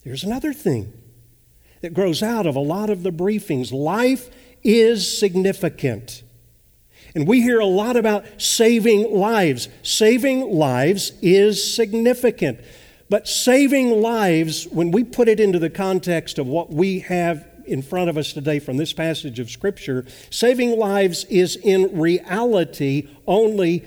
There's 0.03 0.23
another 0.23 0.51
thing 0.51 0.91
that 1.83 1.93
grows 1.93 2.23
out 2.23 2.45
of 2.45 2.55
a 2.55 2.61
lot 2.61 2.89
of 2.89 3.03
the 3.03 3.11
briefings 3.11 3.73
life 3.73 4.29
is 4.63 5.19
significant. 5.19 6.23
And 7.13 7.27
we 7.27 7.41
hear 7.41 7.59
a 7.59 7.65
lot 7.65 7.97
about 7.97 8.23
saving 8.41 9.13
lives. 9.13 9.67
Saving 9.83 10.49
lives 10.49 11.11
is 11.21 11.75
significant. 11.75 12.61
But 13.09 13.27
saving 13.27 14.01
lives, 14.01 14.65
when 14.65 14.91
we 14.91 15.03
put 15.03 15.27
it 15.27 15.41
into 15.41 15.59
the 15.59 15.69
context 15.69 16.39
of 16.39 16.47
what 16.47 16.71
we 16.71 16.99
have 16.99 17.45
in 17.65 17.81
front 17.81 18.09
of 18.09 18.17
us 18.17 18.31
today 18.31 18.59
from 18.59 18.77
this 18.77 18.93
passage 18.93 19.37
of 19.39 19.51
Scripture, 19.51 20.05
saving 20.29 20.79
lives 20.79 21.25
is 21.25 21.57
in 21.57 21.99
reality 21.99 23.09
only 23.27 23.85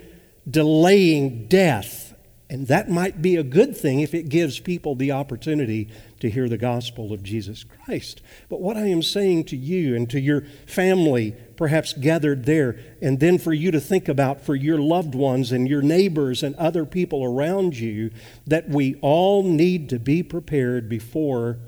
delaying 0.48 1.46
death. 1.46 2.14
And 2.50 2.66
that 2.68 2.90
might 2.90 3.22
be 3.22 3.36
a 3.36 3.42
good 3.42 3.74
thing 3.74 4.00
if 4.00 4.12
it 4.12 4.28
gives 4.28 4.60
people 4.60 4.94
the 4.94 5.12
opportunity 5.12 5.88
to 6.26 6.30
hear 6.30 6.48
the 6.48 6.58
gospel 6.58 7.12
of 7.12 7.22
Jesus 7.22 7.62
Christ. 7.62 8.20
But 8.48 8.60
what 8.60 8.76
I 8.76 8.88
am 8.88 9.02
saying 9.02 9.44
to 9.44 9.56
you 9.56 9.94
and 9.94 10.10
to 10.10 10.20
your 10.20 10.42
family, 10.66 11.36
perhaps 11.56 11.92
gathered 11.92 12.44
there, 12.44 12.76
and 13.00 13.20
then 13.20 13.38
for 13.38 13.52
you 13.52 13.70
to 13.70 13.80
think 13.80 14.08
about 14.08 14.40
for 14.40 14.56
your 14.56 14.78
loved 14.78 15.14
ones 15.14 15.52
and 15.52 15.68
your 15.68 15.82
neighbors 15.82 16.42
and 16.42 16.56
other 16.56 16.84
people 16.84 17.22
around 17.22 17.78
you, 17.78 18.10
that 18.44 18.68
we 18.68 18.96
all 18.96 19.44
need 19.44 19.88
to 19.90 20.00
be 20.00 20.24
prepared 20.24 20.88
before 20.88 21.60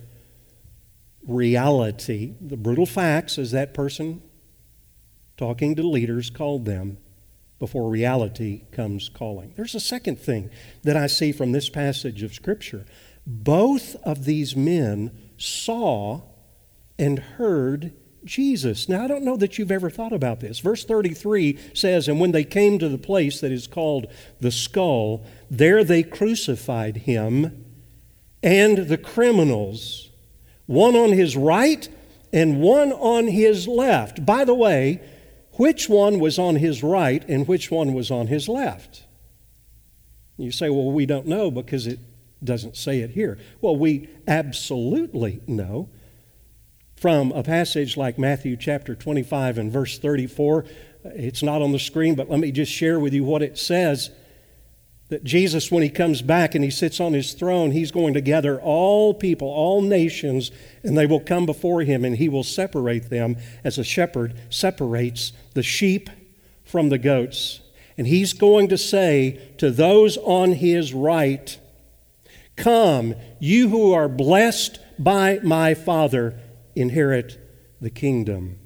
reality, 1.25 2.35
the 2.41 2.57
brutal 2.57 2.87
facts, 2.87 3.39
as 3.39 3.53
that 3.53 3.73
person 3.73 4.21
talking 5.37 5.77
to 5.77 5.87
leaders 5.87 6.31
called 6.31 6.65
them 6.65 6.99
before 7.61 7.89
reality 7.89 8.63
comes 8.73 9.09
calling. 9.09 9.53
There's 9.57 9.75
a 9.75 9.81
second 9.81 10.19
thing 10.19 10.51
that 10.83 10.97
I 10.97 11.07
see 11.07 11.31
from 11.31 11.53
this 11.53 11.69
passage 11.69 12.23
of 12.23 12.35
Scripture. 12.35 12.85
Both 13.31 13.95
of 14.05 14.25
these 14.25 14.57
men 14.57 15.11
saw 15.37 16.23
and 16.99 17.19
heard 17.19 17.93
Jesus. 18.25 18.89
Now, 18.89 19.05
I 19.05 19.07
don't 19.07 19.23
know 19.23 19.37
that 19.37 19.59
you've 19.59 19.71
ever 19.71 19.91
thought 19.91 20.15
about 20.15 20.41
this. 20.41 20.61
Verse 20.61 20.83
33 20.83 21.59
says, 21.75 22.09
And 22.09 22.21
when 22.21 22.33
they 22.33 22.43
came 22.43 22.79
to 22.79 22.89
the 22.89 22.97
place 22.97 23.43
that 23.43 23.53
is 23.53 23.67
called 23.67 24.07
the 24.41 24.51
skull, 24.51 25.27
there 25.51 25.85
they 25.85 26.03
crucified 26.03 26.97
him 26.97 27.67
and 28.43 28.89
the 28.89 28.97
criminals, 28.97 30.09
one 30.65 30.97
on 30.97 31.13
his 31.13 31.37
right 31.37 31.87
and 32.33 32.63
one 32.63 32.93
on 32.93 33.27
his 33.27 33.69
left. 33.69 34.25
By 34.25 34.45
the 34.45 34.55
way, 34.55 35.03
which 35.53 35.87
one 35.87 36.19
was 36.19 36.39
on 36.39 36.57
his 36.57 36.83
right 36.83 37.23
and 37.29 37.47
which 37.47 37.71
one 37.71 37.93
was 37.93 38.11
on 38.11 38.29
his 38.29 38.49
left? 38.49 39.05
You 40.39 40.51
say, 40.51 40.71
well, 40.71 40.91
we 40.91 41.05
don't 41.05 41.27
know 41.27 41.51
because 41.51 41.87
it 41.87 41.99
doesn't 42.43 42.77
say 42.77 43.01
it 43.01 43.11
here. 43.11 43.39
Well, 43.61 43.77
we 43.77 44.09
absolutely 44.27 45.41
know 45.47 45.89
from 46.97 47.33
a 47.33 47.43
passage 47.43 47.97
like 47.97 48.19
Matthew 48.19 48.57
chapter 48.57 48.95
25 48.95 49.59
and 49.59 49.73
verse 49.73 49.99
34. 49.99 50.65
It's 51.05 51.43
not 51.43 51.63
on 51.63 51.73
the 51.73 51.79
screen, 51.79 52.15
but 52.15 52.29
let 52.29 52.41
me 52.41 52.51
just 52.53 52.73
share 52.73 52.99
with 52.99 53.13
you 53.13 53.25
what 53.25 53.43
it 53.43 53.59
says 53.59 54.11
that 55.09 55.25
Jesus, 55.25 55.71
when 55.71 55.83
he 55.83 55.89
comes 55.89 56.21
back 56.21 56.55
and 56.55 56.63
he 56.63 56.71
sits 56.71 57.01
on 57.01 57.15
his 57.15 57.33
throne, 57.33 57.71
he's 57.71 57.91
going 57.91 58.15
to 58.15 58.21
gather 58.21 58.61
all 58.61 59.15
people, 59.15 59.49
all 59.49 59.81
nations, 59.81 60.51
and 60.83 60.99
they 60.99 61.07
will 61.07 61.21
come 61.21 61.47
before 61.47 61.83
him, 61.83 62.05
and 62.05 62.17
he 62.17 62.29
will 62.29 62.45
separate 62.45 63.09
them 63.09 63.37
as 63.65 63.79
a 63.79 63.85
shepherd 63.85 64.35
separates 64.51 65.33
the 65.55 65.63
sheep 65.63 66.11
from 66.63 66.91
the 66.91 66.99
goats. 66.99 67.61
And 67.97 68.07
he's 68.07 68.35
going 68.35 68.69
to 68.69 68.77
say 68.77 69.41
to 69.57 69.71
those 69.71 70.19
on 70.19 70.53
his 70.53 70.93
right, 70.93 71.59
Come, 72.59 73.15
you 73.39 73.69
who 73.69 73.93
are 73.93 74.09
blessed 74.09 74.81
by 74.99 75.39
my 75.43 75.75
Father, 75.75 76.39
inherit 76.75 77.39
the 77.81 77.89
kingdom. 77.89 78.59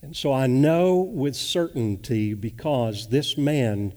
And 0.00 0.14
so 0.14 0.32
I 0.32 0.46
know 0.46 0.98
with 1.00 1.34
certainty 1.34 2.32
because 2.32 3.08
this 3.08 3.36
man 3.36 3.92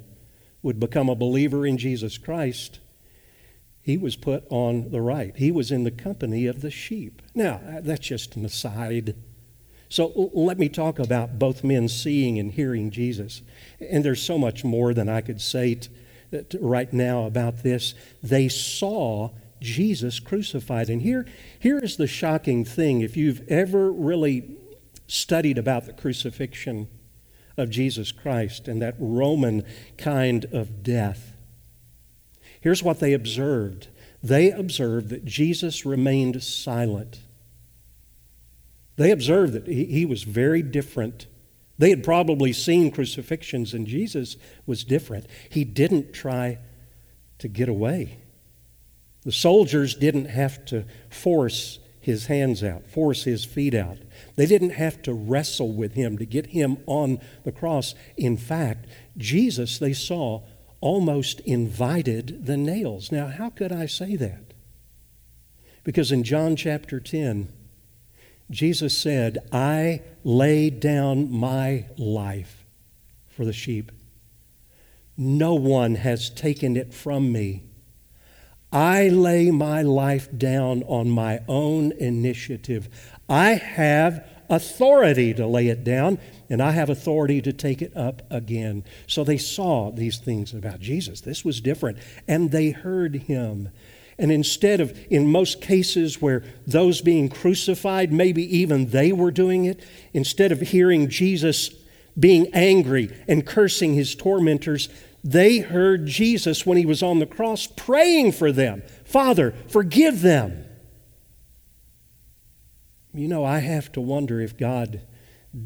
would 0.64 0.80
become 0.80 1.08
a 1.08 1.16
believer 1.16 1.68
in 1.68 1.78
Jesus 1.78 2.18
Christ, 2.18 2.80
he 3.80 3.96
was 3.96 4.16
put 4.16 4.44
on 4.50 4.90
the 4.90 5.02
right. 5.02 5.36
He 5.38 5.52
was 5.52 5.72
in 5.72 5.84
the 5.84 5.92
company 5.92 6.48
of 6.48 6.62
the 6.62 6.72
sheep. 6.72 7.22
Now, 7.36 7.62
that's 7.82 8.08
just 8.08 8.36
an 8.36 8.44
aside. 8.44 9.16
So 9.88 10.32
let 10.34 10.58
me 10.58 10.68
talk 10.68 10.98
about 10.98 11.38
both 11.38 11.64
men 11.64 11.88
seeing 11.88 12.40
and 12.40 12.52
hearing 12.52 12.90
Jesus. 12.90 13.44
And 13.80 14.04
there's 14.04 14.22
so 14.22 14.38
much 14.38 14.64
more 14.64 14.94
than 14.96 15.08
I 15.08 15.22
could 15.22 15.42
say 15.42 15.80
right 16.60 16.92
now 16.92 17.26
about 17.26 17.64
this. 17.64 17.94
They 18.22 18.48
saw 18.50 19.32
Jesus 19.62 20.20
crucified. 20.20 20.90
And 20.90 21.02
here, 21.02 21.26
here 21.60 21.80
is 21.80 21.98
the 21.98 22.08
shocking 22.08 22.64
thing. 22.66 23.02
If 23.02 23.18
you've 23.18 23.48
ever 23.48 23.92
really 23.92 24.58
studied 25.08 25.58
about 25.58 25.86
the 25.86 25.94
crucifixion, 25.94 26.88
of 27.58 27.70
Jesus 27.72 28.12
Christ 28.12 28.68
and 28.68 28.82
that 28.82 28.96
Roman 29.00 29.66
kind 29.98 30.46
of 30.54 30.84
death. 30.84 31.34
Here's 32.62 32.84
what 32.84 33.00
they 33.00 33.14
observed 33.14 33.88
they 34.24 34.52
observed 34.52 35.10
that 35.10 35.26
Jesus 35.26 35.86
remained 35.86 36.42
silent. 36.44 37.20
They 38.96 39.12
observed 39.12 39.54
that 39.54 39.68
he, 39.68 39.86
he 39.86 40.06
was 40.06 40.24
very 40.24 40.64
different. 40.64 41.28
They 41.78 41.90
had 41.90 42.04
probably 42.04 42.54
seen 42.54 42.92
crucifixions, 42.92 43.74
and 43.74 43.86
Jesus 43.86 44.38
was 44.66 44.84
different. 44.84 45.28
He 45.50 45.64
didn't 45.64 46.14
try 46.14 46.58
to 47.40 47.48
get 47.48 47.70
away. 47.70 48.20
The 49.24 49.32
soldiers 49.32 49.94
didn't 49.94 50.26
have 50.26 50.66
to 50.66 50.86
force 51.10 51.80
his 52.00 52.28
hands 52.28 52.64
out, 52.64 52.88
force 52.88 53.26
his 53.26 53.44
feet 53.44 53.74
out. 53.74 53.98
They 54.38 54.46
didn't 54.46 54.70
have 54.72 55.02
to 55.04 55.14
wrestle 55.14 55.74
with 55.74 55.94
him 55.94 56.18
to 56.18 56.26
get 56.26 56.48
him 56.48 56.78
on 56.86 57.20
the 57.44 57.52
cross. 57.52 57.94
In 58.16 58.38
fact, 58.38 58.88
Jesus, 59.18 59.78
they 59.78 59.94
saw, 59.94 60.44
almost 60.80 61.42
invited 61.42 62.46
the 62.46 62.56
nails. 62.56 63.12
Now, 63.12 63.28
how 63.28 63.50
could 63.50 63.72
I 63.72 63.88
say 63.88 64.16
that? 64.16 64.54
Because 65.84 66.12
in 66.12 66.24
John 66.24 66.56
chapter 66.56 67.00
10, 67.00 67.52
Jesus 68.50 68.98
said, 68.98 69.40
I 69.52 70.02
lay 70.24 70.70
down 70.70 71.32
my 71.32 71.86
life 71.98 72.66
for 73.28 73.46
the 73.46 73.54
sheep. 73.54 73.92
No 75.18 75.56
one 75.56 75.96
has 75.96 76.30
taken 76.30 76.78
it 76.78 76.94
from 76.94 77.32
me. 77.32 77.64
I 78.72 79.10
lay 79.10 79.52
my 79.52 79.82
life 79.82 80.30
down 80.38 80.84
on 80.84 81.10
my 81.10 81.40
own 81.48 81.92
initiative. 81.94 82.90
I 83.28 83.52
have 83.52 84.26
authority 84.50 85.34
to 85.34 85.48
lay 85.48 85.68
it 85.68 85.84
down, 85.84 86.20
and 86.50 86.62
I 86.62 86.72
have 86.72 86.90
authority 86.90 87.42
to 87.42 87.54
take 87.54 87.82
it 87.82 87.96
up 87.96 88.22
again. 88.30 88.84
So 89.08 89.24
they 89.24 89.38
saw 89.38 89.92
these 89.92 90.20
things 90.20 90.54
about 90.54 90.80
Jesus. 90.80 91.22
This 91.22 91.44
was 91.44 91.62
different, 91.62 91.98
and 92.28 92.52
they 92.52 92.72
heard 92.72 93.16
him. 93.16 93.70
And 94.20 94.32
instead 94.32 94.82
of, 94.82 94.98
in 95.10 95.28
most 95.28 95.62
cases 95.62 96.22
where 96.22 96.44
those 96.66 97.02
being 97.02 97.30
crucified, 97.30 98.12
maybe 98.12 98.44
even 98.58 98.88
they 98.88 99.12
were 99.12 99.32
doing 99.32 99.66
it, 99.66 99.84
instead 100.14 100.52
of 100.52 100.60
hearing 100.60 101.08
Jesus 101.08 101.70
being 102.20 102.48
angry 102.54 103.16
and 103.28 103.46
cursing 103.46 103.94
his 103.94 104.16
tormentors, 104.16 104.90
they 105.24 105.60
heard 105.60 106.08
Jesus 106.08 106.66
when 106.66 106.78
he 106.78 106.86
was 106.86 107.04
on 107.04 107.20
the 107.20 107.26
cross 107.26 107.68
praying 107.68 108.32
for 108.32 108.52
them 108.52 108.84
Father, 109.06 109.54
forgive 109.68 110.22
them. 110.22 110.66
You 113.14 113.28
know, 113.28 113.44
I 113.44 113.60
have 113.60 113.92
to 113.94 114.02
wonder 114.02 114.42
if 114.42 114.58
God 114.58 115.02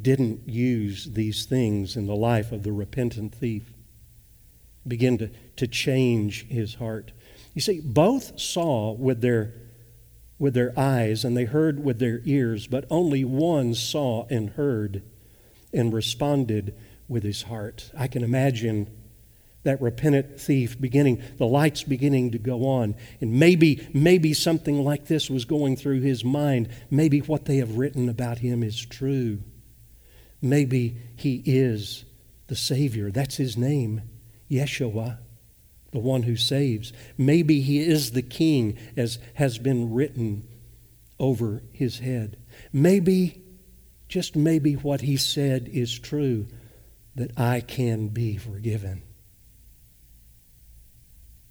didn't 0.02 0.48
use 0.48 1.06
these 1.06 1.46
things 1.46 1.96
in 1.96 2.06
the 2.08 2.16
life 2.16 2.52
of 2.52 2.64
the 2.64 2.72
repentant 2.72 3.34
thief, 3.36 3.74
begin 4.88 5.18
to, 5.18 5.30
to 5.58 5.68
change 5.68 6.48
his 6.48 6.76
heart. 6.76 7.12
You 7.54 7.62
see, 7.62 7.82
both 7.82 8.40
saw 8.40 8.92
with 8.92 9.22
their, 9.22 9.54
with 10.40 10.54
their 10.54 10.78
eyes 10.78 11.26
and 11.26 11.36
they 11.36 11.46
heard 11.46 11.84
with 11.84 12.00
their 12.00 12.22
ears, 12.26 12.68
but 12.68 12.86
only 12.90 13.24
one 13.24 13.74
saw 13.74 14.26
and 14.30 14.52
heard 14.52 15.04
and 15.74 15.94
responded 15.94 16.76
with 17.08 17.24
his 17.24 17.44
heart. 17.44 17.92
I 17.98 18.08
can 18.08 18.24
imagine 18.24 18.90
that 19.64 19.82
repentant 19.82 20.40
thief 20.40 20.80
beginning 20.80 21.22
the 21.38 21.46
lights 21.46 21.84
beginning 21.84 22.32
to 22.32 22.40
go 22.40 22.66
on. 22.66 22.96
And 23.20 23.34
maybe 23.34 23.88
maybe 23.94 24.34
something 24.34 24.84
like 24.84 25.06
this 25.06 25.30
was 25.30 25.46
going 25.46 25.76
through 25.76 26.02
his 26.02 26.24
mind. 26.24 26.70
Maybe 26.90 27.20
what 27.20 27.46
they 27.46 27.58
have 27.58 27.78
written 27.78 28.10
about 28.10 28.40
him 28.40 28.64
is 28.64 28.84
true. 28.84 29.40
Maybe 30.42 30.98
he 31.16 31.44
is 31.46 32.06
the 32.48 32.56
savior. 32.56 33.12
That's 33.12 33.36
his 33.36 33.56
name 33.56 34.02
yeshua 34.50 35.20
the 35.92 36.00
one 36.00 36.24
who 36.24 36.36
saves 36.36 36.94
maybe 37.18 37.62
he 37.62 37.80
is 37.80 38.12
the 38.12 38.22
king 38.22 38.78
as 38.96 39.20
has 39.36 39.58
been 39.58 39.94
written 39.94 40.48
over 41.20 41.62
his 41.72 42.00
head 42.00 42.38
maybe 42.74 43.42
just 44.08 44.36
maybe 44.36 44.74
what 44.74 45.02
he 45.02 45.18
said 45.18 45.70
is 45.72 45.98
true 45.98 46.48
that 47.16 47.32
i 47.38 47.60
can 47.60 48.08
be 48.08 48.38
forgiven 48.38 49.04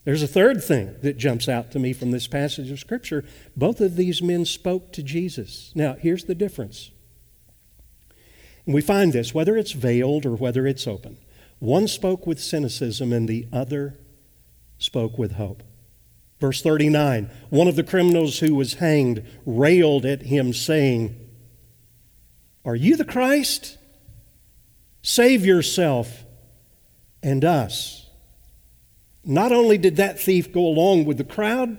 there's 0.05 0.23
a 0.23 0.29
third 0.29 0.63
thing 0.63 0.97
that 1.03 1.19
jumps 1.19 1.49
out 1.49 1.71
to 1.71 1.79
me 1.79 1.93
from 1.93 2.11
this 2.11 2.27
passage 2.27 2.71
of 2.71 2.81
Scripture. 2.81 3.25
Both 3.57 3.81
of 3.81 3.97
these 3.97 4.23
men 4.23 4.45
spoke 4.45 4.93
to 4.95 5.03
Jesus. 5.03 5.73
Now, 5.75 5.95
here's 5.95 6.25
the 6.25 6.35
difference. 6.35 6.91
And 8.65 8.75
we 8.75 8.81
find 8.81 9.13
this, 9.13 9.35
whether 9.35 9.57
it's 9.57 9.73
veiled 9.73 10.25
or 10.25 10.35
whether 10.35 10.67
it's 10.67 10.87
open. 10.87 11.19
One 11.59 11.87
spoke 11.87 12.27
with 12.27 12.41
cynicism 12.41 13.13
and 13.13 13.29
the 13.29 13.47
other 13.53 14.00
spoke 14.81 15.17
with 15.17 15.33
hope. 15.33 15.63
Verse 16.41 16.63
39 16.63 17.31
One 17.51 17.69
of 17.69 17.77
the 17.77 17.85
criminals 17.85 18.41
who 18.41 18.55
was 18.55 18.75
hanged 18.75 19.25
railed 19.47 20.05
at 20.05 20.23
him, 20.23 20.53
saying, 20.53 21.17
Are 22.65 22.75
you 22.75 22.97
the 22.97 23.05
Christ? 23.05 23.79
Save 25.03 25.47
yourself 25.47 26.25
and 27.23 27.45
us. 27.45 28.09
Not 29.25 29.53
only 29.53 29.79
did 29.79 29.97
that 29.97 30.19
thief 30.19 30.53
go 30.53 30.67
along 30.67 31.05
with 31.05 31.19
the 31.19 31.25
crowd, 31.25 31.79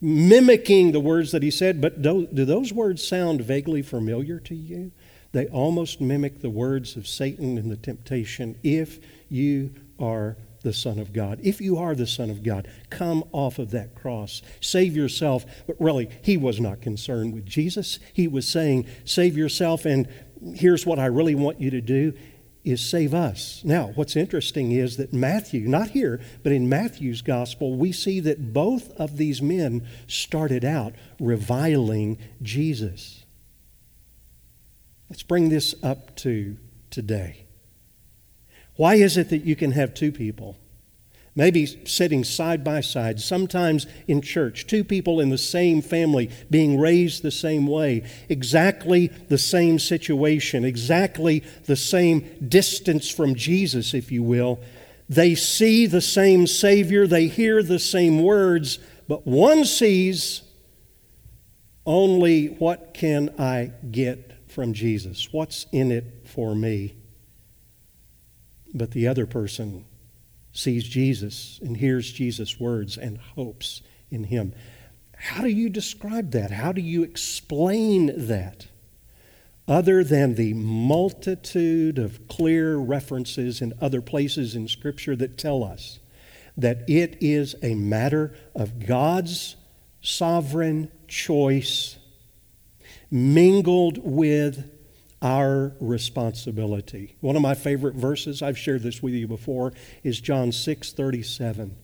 mimicking 0.00 0.92
the 0.92 1.00
words 1.00 1.32
that 1.32 1.42
he 1.42 1.50
said, 1.50 1.80
but 1.80 2.02
do, 2.02 2.26
do 2.26 2.44
those 2.44 2.72
words 2.72 3.06
sound 3.06 3.40
vaguely 3.40 3.82
familiar 3.82 4.38
to 4.40 4.54
you? 4.54 4.92
They 5.32 5.46
almost 5.46 6.00
mimic 6.00 6.40
the 6.40 6.50
words 6.50 6.96
of 6.96 7.06
Satan 7.06 7.58
in 7.58 7.68
the 7.68 7.76
temptation 7.76 8.58
if 8.62 8.98
you 9.28 9.74
are 9.98 10.36
the 10.66 10.72
Son 10.72 10.98
of 10.98 11.12
God. 11.12 11.38
If 11.44 11.60
you 11.60 11.78
are 11.78 11.94
the 11.94 12.08
Son 12.08 12.28
of 12.28 12.42
God, 12.42 12.66
come 12.90 13.22
off 13.30 13.60
of 13.60 13.70
that 13.70 13.94
cross. 13.94 14.42
Save 14.60 14.96
yourself. 14.96 15.46
But 15.68 15.80
really, 15.80 16.10
he 16.22 16.36
was 16.36 16.58
not 16.58 16.80
concerned 16.80 17.34
with 17.34 17.46
Jesus. 17.46 18.00
He 18.12 18.26
was 18.26 18.48
saying, 18.48 18.86
Save 19.04 19.36
yourself, 19.36 19.84
and 19.84 20.08
here's 20.56 20.84
what 20.84 20.98
I 20.98 21.06
really 21.06 21.36
want 21.36 21.60
you 21.60 21.70
to 21.70 21.80
do 21.80 22.14
is 22.64 22.80
save 22.80 23.14
us. 23.14 23.62
Now, 23.64 23.92
what's 23.94 24.16
interesting 24.16 24.72
is 24.72 24.96
that 24.96 25.12
Matthew, 25.12 25.68
not 25.68 25.90
here, 25.90 26.20
but 26.42 26.50
in 26.50 26.68
Matthew's 26.68 27.22
gospel, 27.22 27.76
we 27.76 27.92
see 27.92 28.18
that 28.18 28.52
both 28.52 28.90
of 28.94 29.18
these 29.18 29.40
men 29.40 29.86
started 30.08 30.64
out 30.64 30.94
reviling 31.20 32.18
Jesus. 32.42 33.24
Let's 35.08 35.22
bring 35.22 35.48
this 35.48 35.76
up 35.84 36.16
to 36.16 36.56
today. 36.90 37.45
Why 38.76 38.96
is 38.96 39.16
it 39.16 39.30
that 39.30 39.44
you 39.44 39.56
can 39.56 39.72
have 39.72 39.94
two 39.94 40.12
people 40.12 40.56
maybe 41.36 41.66
sitting 41.84 42.24
side 42.24 42.64
by 42.64 42.80
side, 42.80 43.20
sometimes 43.20 43.86
in 44.08 44.22
church, 44.22 44.66
two 44.66 44.82
people 44.82 45.20
in 45.20 45.28
the 45.28 45.38
same 45.38 45.82
family 45.82 46.30
being 46.50 46.80
raised 46.80 47.22
the 47.22 47.30
same 47.30 47.66
way, 47.66 48.02
exactly 48.30 49.08
the 49.28 49.38
same 49.38 49.78
situation, 49.78 50.64
exactly 50.64 51.44
the 51.66 51.76
same 51.76 52.26
distance 52.48 53.10
from 53.10 53.34
Jesus, 53.34 53.92
if 53.92 54.10
you 54.10 54.22
will. 54.22 54.58
They 55.08 55.34
see 55.34 55.86
the 55.86 56.00
same 56.00 56.46
Savior, 56.46 57.06
they 57.06 57.28
hear 57.28 57.62
the 57.62 57.78
same 57.78 58.22
words, 58.22 58.78
but 59.06 59.26
one 59.26 59.66
sees 59.66 60.42
only 61.84 62.46
what 62.46 62.94
can 62.94 63.32
I 63.38 63.72
get 63.90 64.32
from 64.48 64.72
Jesus? 64.72 65.32
What's 65.32 65.66
in 65.70 65.92
it 65.92 66.22
for 66.24 66.54
me? 66.54 66.96
But 68.76 68.90
the 68.90 69.08
other 69.08 69.26
person 69.26 69.86
sees 70.52 70.84
Jesus 70.84 71.58
and 71.62 71.78
hears 71.78 72.12
Jesus' 72.12 72.60
words 72.60 72.98
and 72.98 73.16
hopes 73.18 73.80
in 74.10 74.24
him. 74.24 74.52
How 75.16 75.42
do 75.42 75.48
you 75.48 75.70
describe 75.70 76.32
that? 76.32 76.50
How 76.50 76.72
do 76.72 76.82
you 76.82 77.02
explain 77.02 78.26
that? 78.26 78.66
Other 79.66 80.04
than 80.04 80.34
the 80.34 80.52
multitude 80.52 81.98
of 81.98 82.28
clear 82.28 82.76
references 82.76 83.62
in 83.62 83.72
other 83.80 84.02
places 84.02 84.54
in 84.54 84.68
Scripture 84.68 85.16
that 85.16 85.38
tell 85.38 85.64
us 85.64 85.98
that 86.56 86.88
it 86.88 87.16
is 87.20 87.56
a 87.62 87.74
matter 87.74 88.34
of 88.54 88.86
God's 88.86 89.56
sovereign 90.02 90.90
choice 91.08 91.96
mingled 93.10 93.98
with 93.98 94.70
our 95.22 95.74
responsibility. 95.80 97.16
One 97.20 97.36
of 97.36 97.42
my 97.42 97.54
favorite 97.54 97.94
verses, 97.94 98.42
I've 98.42 98.58
shared 98.58 98.82
this 98.82 99.02
with 99.02 99.14
you 99.14 99.26
before, 99.26 99.72
is 100.02 100.20
John 100.20 100.52
6 100.52 100.92
37. 100.92 101.76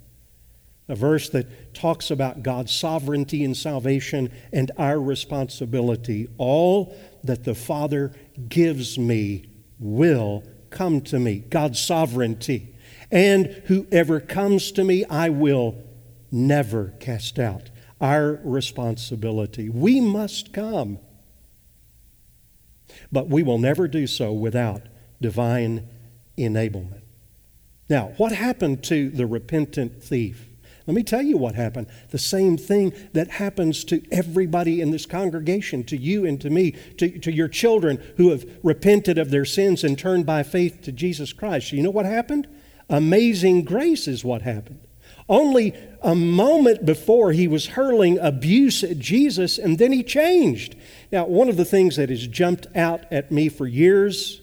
A 0.88 0.94
verse 0.94 1.28
that 1.30 1.74
talks 1.74 2.10
about 2.10 2.42
God's 2.42 2.72
sovereignty 2.72 3.44
and 3.44 3.56
salvation 3.56 4.30
and 4.52 4.70
our 4.76 5.00
responsibility. 5.00 6.28
All 6.38 6.94
that 7.24 7.44
the 7.44 7.54
Father 7.54 8.12
gives 8.48 8.98
me 8.98 9.46
will 9.78 10.42
come 10.70 11.00
to 11.02 11.18
me. 11.18 11.38
God's 11.38 11.80
sovereignty. 11.80 12.74
And 13.10 13.46
whoever 13.66 14.20
comes 14.20 14.72
to 14.72 14.84
me, 14.84 15.04
I 15.04 15.28
will 15.28 15.76
never 16.30 16.94
cast 16.98 17.38
out. 17.38 17.70
Our 18.00 18.40
responsibility. 18.42 19.68
We 19.68 20.00
must 20.00 20.52
come. 20.52 20.98
But 23.12 23.28
we 23.28 23.42
will 23.42 23.58
never 23.58 23.86
do 23.86 24.06
so 24.06 24.32
without 24.32 24.82
divine 25.20 25.86
enablement. 26.38 27.02
Now, 27.88 28.14
what 28.16 28.32
happened 28.32 28.82
to 28.84 29.10
the 29.10 29.26
repentant 29.26 30.02
thief? 30.02 30.48
Let 30.86 30.94
me 30.94 31.02
tell 31.02 31.22
you 31.22 31.36
what 31.36 31.54
happened. 31.54 31.86
The 32.10 32.18
same 32.18 32.56
thing 32.56 32.92
that 33.12 33.32
happens 33.32 33.84
to 33.84 34.02
everybody 34.10 34.80
in 34.80 34.90
this 34.90 35.06
congregation, 35.06 35.84
to 35.84 35.96
you 35.96 36.24
and 36.24 36.40
to 36.40 36.50
me, 36.50 36.72
to, 36.98 37.18
to 37.20 37.30
your 37.30 37.48
children 37.48 38.02
who 38.16 38.30
have 38.30 38.44
repented 38.62 39.18
of 39.18 39.30
their 39.30 39.44
sins 39.44 39.84
and 39.84 39.96
turned 39.96 40.26
by 40.26 40.42
faith 40.42 40.82
to 40.82 40.92
Jesus 40.92 41.32
Christ. 41.32 41.70
You 41.70 41.82
know 41.82 41.90
what 41.90 42.06
happened? 42.06 42.48
Amazing 42.88 43.64
grace 43.64 44.08
is 44.08 44.24
what 44.24 44.42
happened. 44.42 44.80
Only 45.28 45.74
a 46.02 46.14
moment 46.14 46.84
before 46.84 47.32
he 47.32 47.46
was 47.46 47.68
hurling 47.68 48.18
abuse 48.18 48.82
at 48.82 48.98
Jesus, 48.98 49.58
and 49.58 49.78
then 49.78 49.92
he 49.92 50.02
changed. 50.02 50.74
Now, 51.10 51.26
one 51.26 51.48
of 51.48 51.56
the 51.56 51.64
things 51.64 51.96
that 51.96 52.10
has 52.10 52.26
jumped 52.26 52.66
out 52.74 53.04
at 53.12 53.30
me 53.30 53.48
for 53.48 53.66
years, 53.66 54.40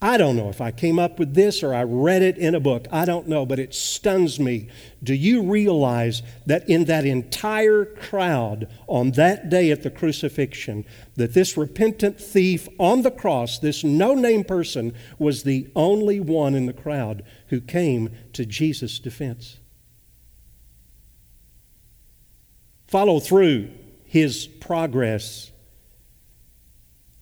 I 0.00 0.16
don't 0.16 0.36
know 0.36 0.48
if 0.48 0.60
I 0.60 0.70
came 0.70 0.98
up 0.98 1.18
with 1.18 1.34
this 1.34 1.62
or 1.62 1.74
I 1.74 1.82
read 1.82 2.22
it 2.22 2.38
in 2.38 2.54
a 2.54 2.60
book. 2.60 2.86
I 2.92 3.04
don't 3.04 3.26
know, 3.26 3.44
but 3.44 3.58
it 3.58 3.74
stuns 3.74 4.38
me. 4.38 4.68
Do 5.02 5.12
you 5.12 5.42
realize 5.42 6.22
that 6.46 6.68
in 6.68 6.84
that 6.84 7.04
entire 7.04 7.84
crowd 7.84 8.68
on 8.86 9.12
that 9.12 9.48
day 9.48 9.72
at 9.72 9.82
the 9.82 9.90
crucifixion, 9.90 10.84
that 11.16 11.34
this 11.34 11.56
repentant 11.56 12.20
thief 12.20 12.68
on 12.78 13.02
the 13.02 13.10
cross, 13.10 13.58
this 13.58 13.82
no 13.82 14.14
name 14.14 14.44
person, 14.44 14.94
was 15.18 15.42
the 15.42 15.68
only 15.74 16.20
one 16.20 16.54
in 16.54 16.66
the 16.66 16.72
crowd 16.72 17.24
who 17.48 17.60
came 17.60 18.10
to 18.34 18.46
Jesus' 18.46 19.00
defense? 19.00 19.58
Follow 22.88 23.20
through 23.20 23.70
his 24.04 24.46
progress 24.46 25.52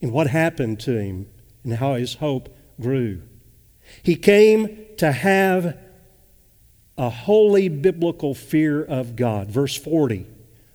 in 0.01 0.13
what 0.13 0.29
happened 0.29 0.81
to 0.81 0.97
him 0.97 1.29
and 1.65 1.75
how 1.75 1.95
his 1.95 2.15
hope 2.15 2.57
grew. 2.81 3.21
He 4.03 4.17
came 4.17 4.87
to 4.99 5.13
have 5.13 5.77
a 6.97 7.11
holy 7.11 7.69
biblical 7.69 8.35
fear 8.35 8.83
of 8.83 9.17
God. 9.17 9.51
Verse 9.51 9.77
40, 9.77 10.27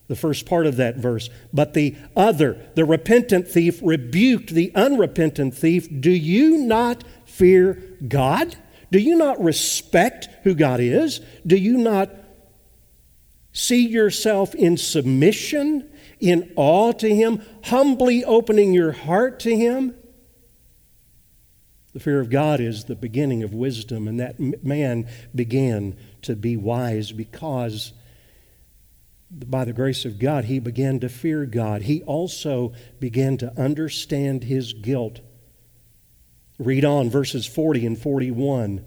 the 0.07 0.15
first 0.15 0.45
part 0.45 0.67
of 0.67 0.75
that 0.77 0.97
verse. 0.97 1.29
But 1.51 1.73
the 1.73 1.95
other, 2.15 2.57
the 2.75 2.85
repentant 2.85 3.47
thief, 3.47 3.79
rebuked 3.81 4.49
the 4.49 4.71
unrepentant 4.75 5.55
thief. 5.55 5.87
Do 6.01 6.11
you 6.11 6.57
not 6.57 7.03
fear 7.25 7.81
God? 8.07 8.55
Do 8.91 8.99
you 8.99 9.15
not 9.15 9.41
respect 9.41 10.27
who 10.43 10.53
God 10.53 10.81
is? 10.81 11.21
Do 11.47 11.55
you 11.55 11.77
not 11.77 12.09
see 13.53 13.87
yourself 13.87 14.55
in 14.55 14.77
submission, 14.77 15.89
in 16.19 16.51
awe 16.55 16.91
to 16.93 17.13
Him, 17.13 17.41
humbly 17.65 18.23
opening 18.23 18.73
your 18.73 18.91
heart 18.91 19.39
to 19.41 19.55
Him? 19.55 19.95
The 21.93 21.99
fear 21.99 22.19
of 22.19 22.29
God 22.29 22.61
is 22.61 22.85
the 22.85 22.95
beginning 22.95 23.43
of 23.43 23.53
wisdom, 23.53 24.07
and 24.07 24.19
that 24.19 24.63
man 24.63 25.07
began 25.35 25.97
to 26.21 26.35
be 26.35 26.55
wise 26.55 27.11
because 27.11 27.91
by 29.31 29.63
the 29.63 29.73
grace 29.73 30.03
of 30.03 30.19
God, 30.19 30.45
he 30.45 30.59
began 30.59 30.99
to 30.99 31.09
fear 31.09 31.45
God. 31.45 31.83
He 31.83 32.03
also 32.03 32.73
began 32.99 33.37
to 33.37 33.59
understand 33.59 34.43
his 34.43 34.73
guilt. 34.73 35.21
Read 36.59 36.83
on 36.83 37.09
verses 37.09 37.45
40 37.45 37.85
and 37.85 37.97
41. 37.97 38.85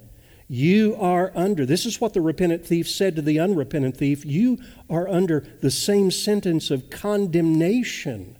You 0.48 0.96
are 1.00 1.32
under, 1.34 1.64
this 1.64 1.86
is 1.86 2.00
what 2.00 2.12
the 2.12 2.20
repentant 2.20 2.66
thief 2.66 2.88
said 2.88 3.16
to 3.16 3.22
the 3.22 3.40
unrepentant 3.40 3.96
thief, 3.96 4.24
you 4.26 4.58
are 4.90 5.08
under 5.08 5.40
the 5.60 5.70
same 5.70 6.10
sentence 6.10 6.70
of 6.70 6.90
condemnation. 6.90 8.36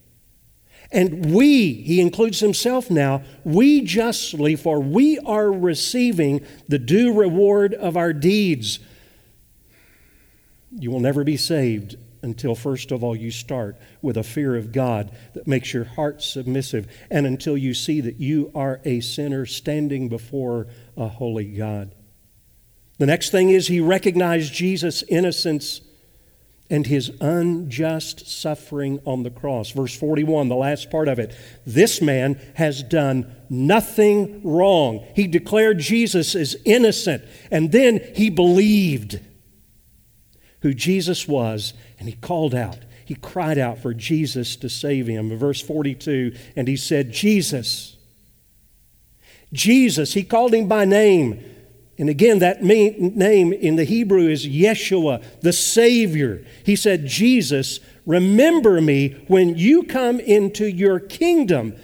And 0.93 1.35
we, 1.35 1.73
he 1.73 2.01
includes 2.01 2.41
himself 2.41 2.91
now, 2.91 3.23
we 3.43 3.81
justly, 3.81 4.55
for 4.55 4.81
we 4.81 5.19
are 5.21 5.51
receiving 5.51 6.45
the 6.69 6.79
due 6.79 7.13
reward 7.13 7.73
of 7.75 7.97
our 7.97 8.13
deeds. 8.13 8.81
You 10.71 10.91
will 10.91 11.01
never 11.01 11.25
be 11.25 11.37
saved 11.39 11.97
until, 12.25 12.57
first 12.57 12.91
of 12.91 13.05
all, 13.05 13.15
you 13.15 13.31
start 13.31 13.77
with 14.03 14.17
a 14.17 14.25
fear 14.25 14.57
of 14.57 14.73
God 14.73 15.13
that 15.35 15.47
makes 15.47 15.73
your 15.73 15.85
heart 15.85 16.23
submissive, 16.23 16.89
and 17.11 17.27
until 17.27 17.57
you 17.57 17.75
see 17.75 18.01
that 18.01 18.19
you 18.19 18.51
are 18.55 18.81
a 18.85 19.01
sinner 19.01 19.47
standing 19.47 20.09
before 20.09 20.67
a 20.97 21.07
holy 21.07 21.45
God. 21.45 21.95
The 22.99 23.07
next 23.07 23.31
thing 23.31 23.51
is 23.51 23.69
he 23.69 23.81
recognized 23.81 24.53
Jesus' 24.53 25.03
innocence 25.05 25.81
and 26.71 26.87
his 26.87 27.13
unjust 27.21 28.27
suffering 28.27 29.01
on 29.05 29.23
the 29.23 29.31
cross. 29.31 29.71
Verse 29.71 29.95
41, 29.97 30.49
the 30.49 30.57
last 30.57 30.91
part 30.91 31.09
of 31.09 31.19
it. 31.19 31.37
This 31.67 32.01
man 32.01 32.41
has 32.55 32.83
done 32.83 33.35
nothing 33.51 34.41
wrong. 34.43 35.07
He 35.15 35.27
declared 35.27 35.79
Jesus 35.79 36.35
as 36.35 36.57
innocent, 36.65 37.23
and 37.51 37.71
then 37.71 38.01
he 38.15 38.31
believed 38.31 39.21
who 40.65 40.73
Jesus 40.73 41.29
was, 41.29 41.75
and 41.99 42.09
he 42.09 42.15
called 42.15 42.55
out. 42.55 42.79
He 43.05 43.15
cried 43.15 43.59
out 43.59 43.81
for 43.81 43.93
Jesus 43.93 44.57
to 44.57 44.71
save 44.71 45.07
him. 45.07 45.37
Verse 45.39 45.61
42, 45.61 46.35
and 46.57 46.67
he 46.67 46.77
said, 46.77 47.13
Jesus. 47.13 47.99
Jesus, 49.53 50.15
he 50.15 50.25
called 50.25 50.55
him 50.55 50.67
by 50.67 50.87
name. 50.87 51.45
And 51.99 52.09
again, 52.09 52.39
that 52.39 52.63
name 52.63 53.53
in 53.53 53.77
the 53.77 53.85
Hebrew 53.85 54.27
is 54.27 54.47
Yeshua, 54.47 55.23
the 55.43 55.53
Savior. 55.53 56.43
He 56.65 56.77
said, 56.77 57.07
Jesus, 57.07 57.79
remember 58.07 58.81
me 58.81 59.11
when 59.29 59.59
you 59.59 59.83
come 59.83 60.19
into 60.19 60.65
your 60.65 60.99
kingdom. 60.99 61.77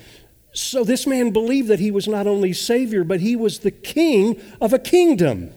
So 0.54 0.84
this 0.84 1.06
man 1.06 1.32
believed 1.32 1.68
that 1.68 1.80
he 1.80 1.90
was 1.90 2.08
not 2.08 2.26
only 2.26 2.54
Savior, 2.54 3.04
but 3.04 3.20
he 3.20 3.36
was 3.36 3.58
the 3.58 3.70
king 3.70 4.40
of 4.58 4.72
a 4.72 4.78
kingdom, 4.78 5.52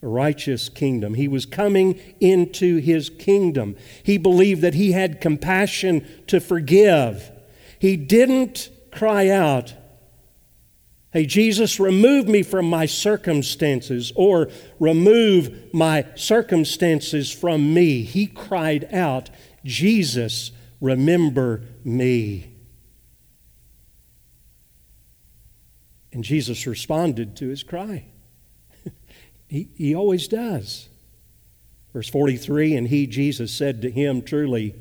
righteous 0.00 0.68
kingdom. 0.68 1.14
He 1.14 1.28
was 1.28 1.46
coming 1.46 2.00
into 2.20 2.76
his 2.76 3.10
kingdom. 3.10 3.76
He 4.02 4.18
believed 4.18 4.62
that 4.62 4.74
he 4.74 4.92
had 4.92 5.20
compassion 5.20 6.06
to 6.28 6.40
forgive. 6.40 7.32
He 7.78 7.96
didn't 7.96 8.70
cry 8.92 9.28
out, 9.28 9.74
Hey, 11.10 11.24
Jesus, 11.24 11.80
remove 11.80 12.28
me 12.28 12.42
from 12.42 12.66
my 12.66 12.84
circumstances, 12.84 14.12
or 14.14 14.50
remove 14.78 15.72
my 15.72 16.04
circumstances 16.14 17.32
from 17.32 17.72
me. 17.72 18.02
He 18.02 18.26
cried 18.26 18.92
out, 18.92 19.30
Jesus, 19.64 20.52
remember 20.82 21.62
me. 21.82 22.52
And 26.12 26.22
Jesus 26.22 26.66
responded 26.66 27.36
to 27.36 27.48
his 27.48 27.62
cry. 27.62 28.04
He, 29.48 29.68
he 29.76 29.94
always 29.94 30.28
does. 30.28 30.88
Verse 31.92 32.08
43 32.08 32.76
And 32.76 32.88
he, 32.88 33.06
Jesus, 33.06 33.52
said 33.52 33.82
to 33.82 33.90
him, 33.90 34.22
Truly, 34.22 34.74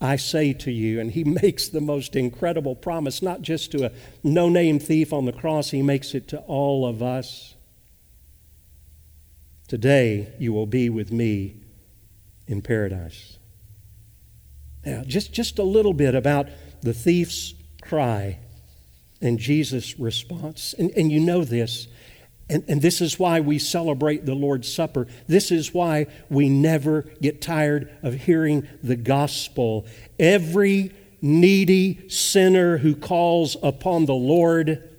I 0.00 0.16
say 0.16 0.52
to 0.54 0.70
you. 0.70 1.00
And 1.00 1.10
he 1.10 1.24
makes 1.42 1.68
the 1.68 1.80
most 1.80 2.16
incredible 2.16 2.76
promise, 2.76 3.22
not 3.22 3.42
just 3.42 3.72
to 3.72 3.86
a 3.86 3.92
no 4.22 4.48
name 4.48 4.78
thief 4.78 5.12
on 5.12 5.24
the 5.24 5.32
cross, 5.32 5.70
he 5.70 5.82
makes 5.82 6.14
it 6.14 6.28
to 6.28 6.38
all 6.40 6.86
of 6.86 7.02
us. 7.02 7.54
Today 9.66 10.32
you 10.38 10.52
will 10.52 10.66
be 10.66 10.88
with 10.88 11.10
me 11.10 11.56
in 12.46 12.62
paradise. 12.62 13.38
Now, 14.84 15.02
just, 15.04 15.32
just 15.32 15.58
a 15.58 15.62
little 15.62 15.94
bit 15.94 16.14
about 16.14 16.48
the 16.82 16.92
thief's 16.92 17.54
cry 17.80 18.38
and 19.22 19.38
Jesus' 19.38 19.98
response. 19.98 20.74
And, 20.78 20.90
and 20.90 21.10
you 21.10 21.20
know 21.20 21.44
this. 21.44 21.88
And, 22.48 22.62
and 22.68 22.82
this 22.82 23.00
is 23.00 23.18
why 23.18 23.40
we 23.40 23.58
celebrate 23.58 24.26
the 24.26 24.34
Lord's 24.34 24.70
Supper. 24.72 25.06
This 25.26 25.50
is 25.50 25.72
why 25.72 26.06
we 26.28 26.48
never 26.48 27.02
get 27.20 27.40
tired 27.40 27.90
of 28.02 28.14
hearing 28.14 28.68
the 28.82 28.96
gospel. 28.96 29.86
Every 30.18 30.92
needy 31.22 32.08
sinner 32.10 32.78
who 32.78 32.94
calls 32.94 33.56
upon 33.62 34.04
the 34.04 34.14
Lord 34.14 34.90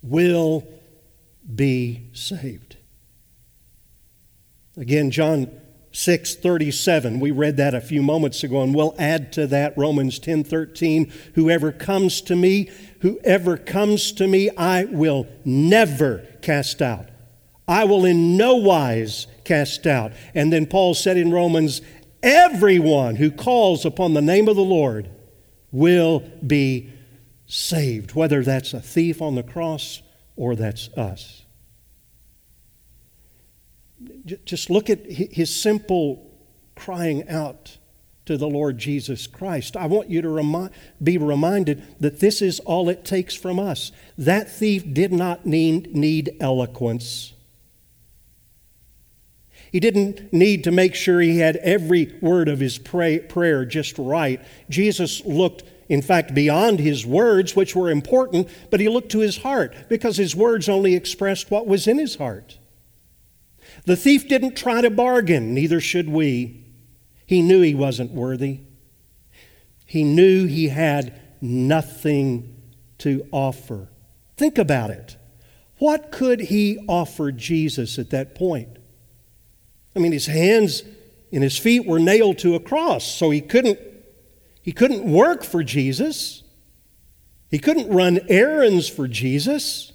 will 0.00 0.64
be 1.52 2.08
saved. 2.12 2.76
Again, 4.76 5.10
John 5.10 5.50
6:37 5.92 7.20
we 7.20 7.30
read 7.30 7.58
that 7.58 7.74
a 7.74 7.80
few 7.80 8.02
moments 8.02 8.42
ago 8.42 8.62
and 8.62 8.74
we'll 8.74 8.94
add 8.98 9.30
to 9.32 9.46
that 9.46 9.76
Romans 9.76 10.18
10:13 10.18 11.10
whoever 11.34 11.70
comes 11.70 12.22
to 12.22 12.34
me 12.34 12.70
whoever 13.00 13.58
comes 13.58 14.12
to 14.12 14.26
me 14.26 14.48
I 14.56 14.84
will 14.84 15.26
never 15.44 16.26
cast 16.40 16.80
out. 16.80 17.10
I 17.68 17.84
will 17.84 18.04
in 18.04 18.36
no 18.36 18.56
wise 18.56 19.26
cast 19.44 19.86
out. 19.86 20.12
And 20.34 20.52
then 20.52 20.66
Paul 20.66 20.94
said 20.94 21.16
in 21.16 21.30
Romans 21.30 21.82
everyone 22.22 23.16
who 23.16 23.30
calls 23.30 23.84
upon 23.84 24.14
the 24.14 24.22
name 24.22 24.48
of 24.48 24.56
the 24.56 24.62
Lord 24.62 25.10
will 25.70 26.22
be 26.46 26.90
saved 27.46 28.14
whether 28.14 28.42
that's 28.42 28.72
a 28.72 28.80
thief 28.80 29.20
on 29.20 29.34
the 29.34 29.42
cross 29.42 30.00
or 30.36 30.56
that's 30.56 30.88
us 30.96 31.41
just 34.44 34.70
look 34.70 34.90
at 34.90 35.04
his 35.06 35.54
simple 35.54 36.30
crying 36.74 37.28
out 37.28 37.76
to 38.24 38.36
the 38.36 38.48
Lord 38.48 38.78
Jesus 38.78 39.26
Christ. 39.26 39.76
I 39.76 39.86
want 39.86 40.08
you 40.08 40.22
to 40.22 40.28
remi- 40.28 40.68
be 41.02 41.18
reminded 41.18 41.82
that 42.00 42.20
this 42.20 42.40
is 42.40 42.60
all 42.60 42.88
it 42.88 43.04
takes 43.04 43.34
from 43.34 43.58
us. 43.58 43.90
That 44.16 44.50
thief 44.50 44.84
did 44.92 45.12
not 45.12 45.44
need, 45.44 45.94
need 45.94 46.36
eloquence. 46.40 47.32
He 49.72 49.80
didn't 49.80 50.32
need 50.32 50.64
to 50.64 50.70
make 50.70 50.94
sure 50.94 51.20
he 51.20 51.38
had 51.38 51.56
every 51.56 52.14
word 52.20 52.48
of 52.48 52.60
his 52.60 52.78
pray, 52.78 53.18
prayer 53.18 53.64
just 53.64 53.98
right. 53.98 54.40
Jesus 54.68 55.24
looked, 55.24 55.64
in 55.88 56.02
fact, 56.02 56.34
beyond 56.34 56.78
his 56.78 57.06
words, 57.06 57.56
which 57.56 57.74
were 57.74 57.90
important, 57.90 58.48
but 58.70 58.80
he 58.80 58.88
looked 58.88 59.10
to 59.12 59.20
his 59.20 59.38
heart 59.38 59.74
because 59.88 60.16
his 60.18 60.36
words 60.36 60.68
only 60.68 60.94
expressed 60.94 61.50
what 61.50 61.66
was 61.66 61.88
in 61.88 61.98
his 61.98 62.16
heart. 62.16 62.58
The 63.84 63.96
thief 63.96 64.28
didn't 64.28 64.56
try 64.56 64.80
to 64.80 64.90
bargain, 64.90 65.54
neither 65.54 65.80
should 65.80 66.08
we. 66.08 66.64
He 67.26 67.42
knew 67.42 67.62
he 67.62 67.74
wasn't 67.74 68.12
worthy. 68.12 68.60
He 69.86 70.04
knew 70.04 70.46
he 70.46 70.68
had 70.68 71.20
nothing 71.40 72.62
to 72.98 73.26
offer. 73.32 73.88
Think 74.36 74.58
about 74.58 74.90
it. 74.90 75.16
What 75.78 76.12
could 76.12 76.40
he 76.40 76.78
offer 76.88 77.32
Jesus 77.32 77.98
at 77.98 78.10
that 78.10 78.34
point? 78.34 78.78
I 79.96 79.98
mean, 79.98 80.12
his 80.12 80.26
hands 80.26 80.84
and 81.32 81.42
his 81.42 81.58
feet 81.58 81.86
were 81.86 81.98
nailed 81.98 82.38
to 82.38 82.54
a 82.54 82.60
cross, 82.60 83.04
so 83.04 83.30
he 83.30 83.40
couldn't, 83.40 83.80
he 84.62 84.72
couldn't 84.72 85.04
work 85.04 85.42
for 85.42 85.64
Jesus. 85.64 86.42
He 87.50 87.58
couldn't 87.58 87.92
run 87.92 88.20
errands 88.28 88.88
for 88.88 89.08
Jesus. 89.08 89.91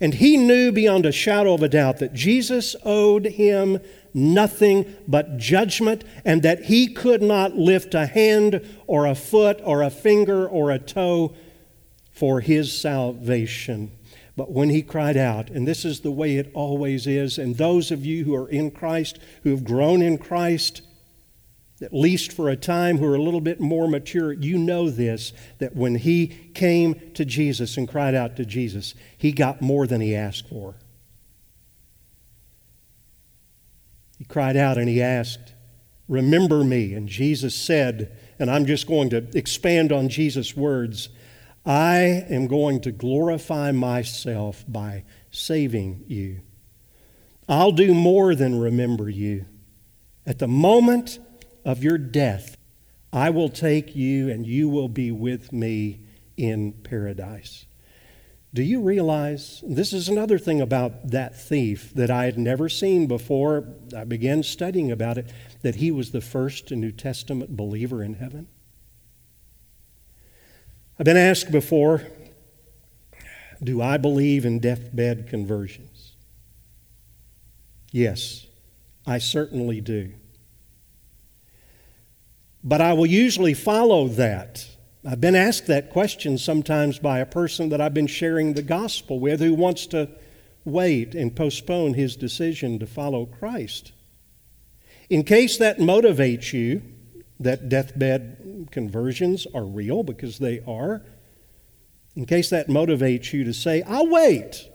And 0.00 0.14
he 0.14 0.36
knew 0.36 0.72
beyond 0.72 1.04
a 1.04 1.12
shadow 1.12 1.52
of 1.52 1.62
a 1.62 1.68
doubt 1.68 1.98
that 1.98 2.14
Jesus 2.14 2.74
owed 2.84 3.26
him 3.26 3.80
nothing 4.14 4.96
but 5.06 5.36
judgment 5.36 6.04
and 6.24 6.42
that 6.42 6.64
he 6.64 6.88
could 6.88 7.22
not 7.22 7.56
lift 7.56 7.94
a 7.94 8.06
hand 8.06 8.66
or 8.86 9.06
a 9.06 9.14
foot 9.14 9.60
or 9.62 9.82
a 9.82 9.90
finger 9.90 10.48
or 10.48 10.70
a 10.70 10.78
toe 10.78 11.34
for 12.12 12.40
his 12.40 12.78
salvation. 12.78 13.90
But 14.36 14.52
when 14.52 14.70
he 14.70 14.82
cried 14.82 15.18
out, 15.18 15.50
and 15.50 15.68
this 15.68 15.84
is 15.84 16.00
the 16.00 16.10
way 16.10 16.36
it 16.36 16.50
always 16.54 17.06
is, 17.06 17.36
and 17.38 17.56
those 17.56 17.90
of 17.90 18.06
you 18.06 18.24
who 18.24 18.34
are 18.34 18.48
in 18.48 18.70
Christ, 18.70 19.18
who 19.42 19.50
have 19.50 19.64
grown 19.64 20.00
in 20.00 20.16
Christ, 20.16 20.82
at 21.82 21.94
least 21.94 22.32
for 22.32 22.48
a 22.48 22.56
time, 22.56 22.98
who 22.98 23.06
are 23.06 23.14
a 23.14 23.22
little 23.22 23.40
bit 23.40 23.60
more 23.60 23.88
mature, 23.88 24.32
you 24.32 24.58
know 24.58 24.90
this 24.90 25.32
that 25.58 25.74
when 25.74 25.94
he 25.94 26.26
came 26.54 27.12
to 27.14 27.24
Jesus 27.24 27.76
and 27.76 27.88
cried 27.88 28.14
out 28.14 28.36
to 28.36 28.44
Jesus, 28.44 28.94
he 29.16 29.32
got 29.32 29.62
more 29.62 29.86
than 29.86 30.00
he 30.00 30.14
asked 30.14 30.48
for. 30.48 30.74
He 34.18 34.24
cried 34.24 34.56
out 34.56 34.76
and 34.76 34.88
he 34.88 35.02
asked, 35.02 35.54
Remember 36.08 36.64
me. 36.64 36.92
And 36.92 37.08
Jesus 37.08 37.54
said, 37.54 38.18
and 38.40 38.50
I'm 38.50 38.66
just 38.66 38.86
going 38.86 39.10
to 39.10 39.28
expand 39.34 39.92
on 39.92 40.08
Jesus' 40.08 40.56
words 40.56 41.10
I 41.64 42.24
am 42.30 42.46
going 42.46 42.80
to 42.80 42.90
glorify 42.90 43.70
myself 43.70 44.64
by 44.66 45.04
saving 45.30 46.04
you. 46.08 46.40
I'll 47.46 47.70
do 47.70 47.92
more 47.92 48.34
than 48.34 48.58
remember 48.58 49.10
you. 49.10 49.44
At 50.26 50.38
the 50.38 50.48
moment 50.48 51.18
of 51.64 51.82
your 51.82 51.98
death, 51.98 52.56
I 53.12 53.30
will 53.30 53.48
take 53.48 53.96
you 53.96 54.30
and 54.30 54.46
you 54.46 54.68
will 54.68 54.88
be 54.88 55.10
with 55.10 55.52
me 55.52 56.00
in 56.36 56.72
paradise. 56.72 57.66
Do 58.52 58.62
you 58.62 58.80
realize 58.80 59.62
this 59.64 59.92
is 59.92 60.08
another 60.08 60.38
thing 60.38 60.60
about 60.60 61.10
that 61.10 61.38
thief 61.40 61.92
that 61.94 62.10
I 62.10 62.24
had 62.24 62.36
never 62.36 62.68
seen 62.68 63.06
before 63.06 63.68
I 63.96 64.04
began 64.04 64.42
studying 64.42 64.90
about 64.90 65.18
it 65.18 65.32
that 65.62 65.76
he 65.76 65.92
was 65.92 66.10
the 66.10 66.20
first 66.20 66.70
New 66.72 66.90
Testament 66.90 67.56
believer 67.56 68.02
in 68.02 68.14
heaven? 68.14 68.48
I've 70.98 71.04
been 71.04 71.16
asked 71.16 71.52
before, 71.52 72.02
do 73.62 73.80
I 73.80 73.98
believe 73.98 74.44
in 74.44 74.58
deathbed 74.58 75.28
conversions? 75.28 76.12
Yes, 77.92 78.46
I 79.06 79.18
certainly 79.18 79.80
do. 79.80 80.12
But 82.62 82.80
I 82.80 82.92
will 82.92 83.06
usually 83.06 83.54
follow 83.54 84.08
that. 84.08 84.66
I've 85.04 85.20
been 85.20 85.34
asked 85.34 85.66
that 85.66 85.90
question 85.90 86.36
sometimes 86.36 86.98
by 86.98 87.20
a 87.20 87.26
person 87.26 87.70
that 87.70 87.80
I've 87.80 87.94
been 87.94 88.06
sharing 88.06 88.52
the 88.52 88.62
gospel 88.62 89.18
with 89.18 89.40
who 89.40 89.54
wants 89.54 89.86
to 89.88 90.10
wait 90.64 91.14
and 91.14 91.34
postpone 91.34 91.94
his 91.94 92.16
decision 92.16 92.78
to 92.78 92.86
follow 92.86 93.24
Christ. 93.24 93.92
In 95.08 95.24
case 95.24 95.56
that 95.56 95.78
motivates 95.78 96.52
you, 96.52 96.82
that 97.40 97.70
deathbed 97.70 98.68
conversions 98.70 99.46
are 99.54 99.64
real, 99.64 100.02
because 100.02 100.38
they 100.38 100.60
are, 100.66 101.02
in 102.14 102.26
case 102.26 102.50
that 102.50 102.68
motivates 102.68 103.32
you 103.32 103.44
to 103.44 103.54
say, 103.54 103.82
I'll 103.82 104.08
wait. 104.08 104.68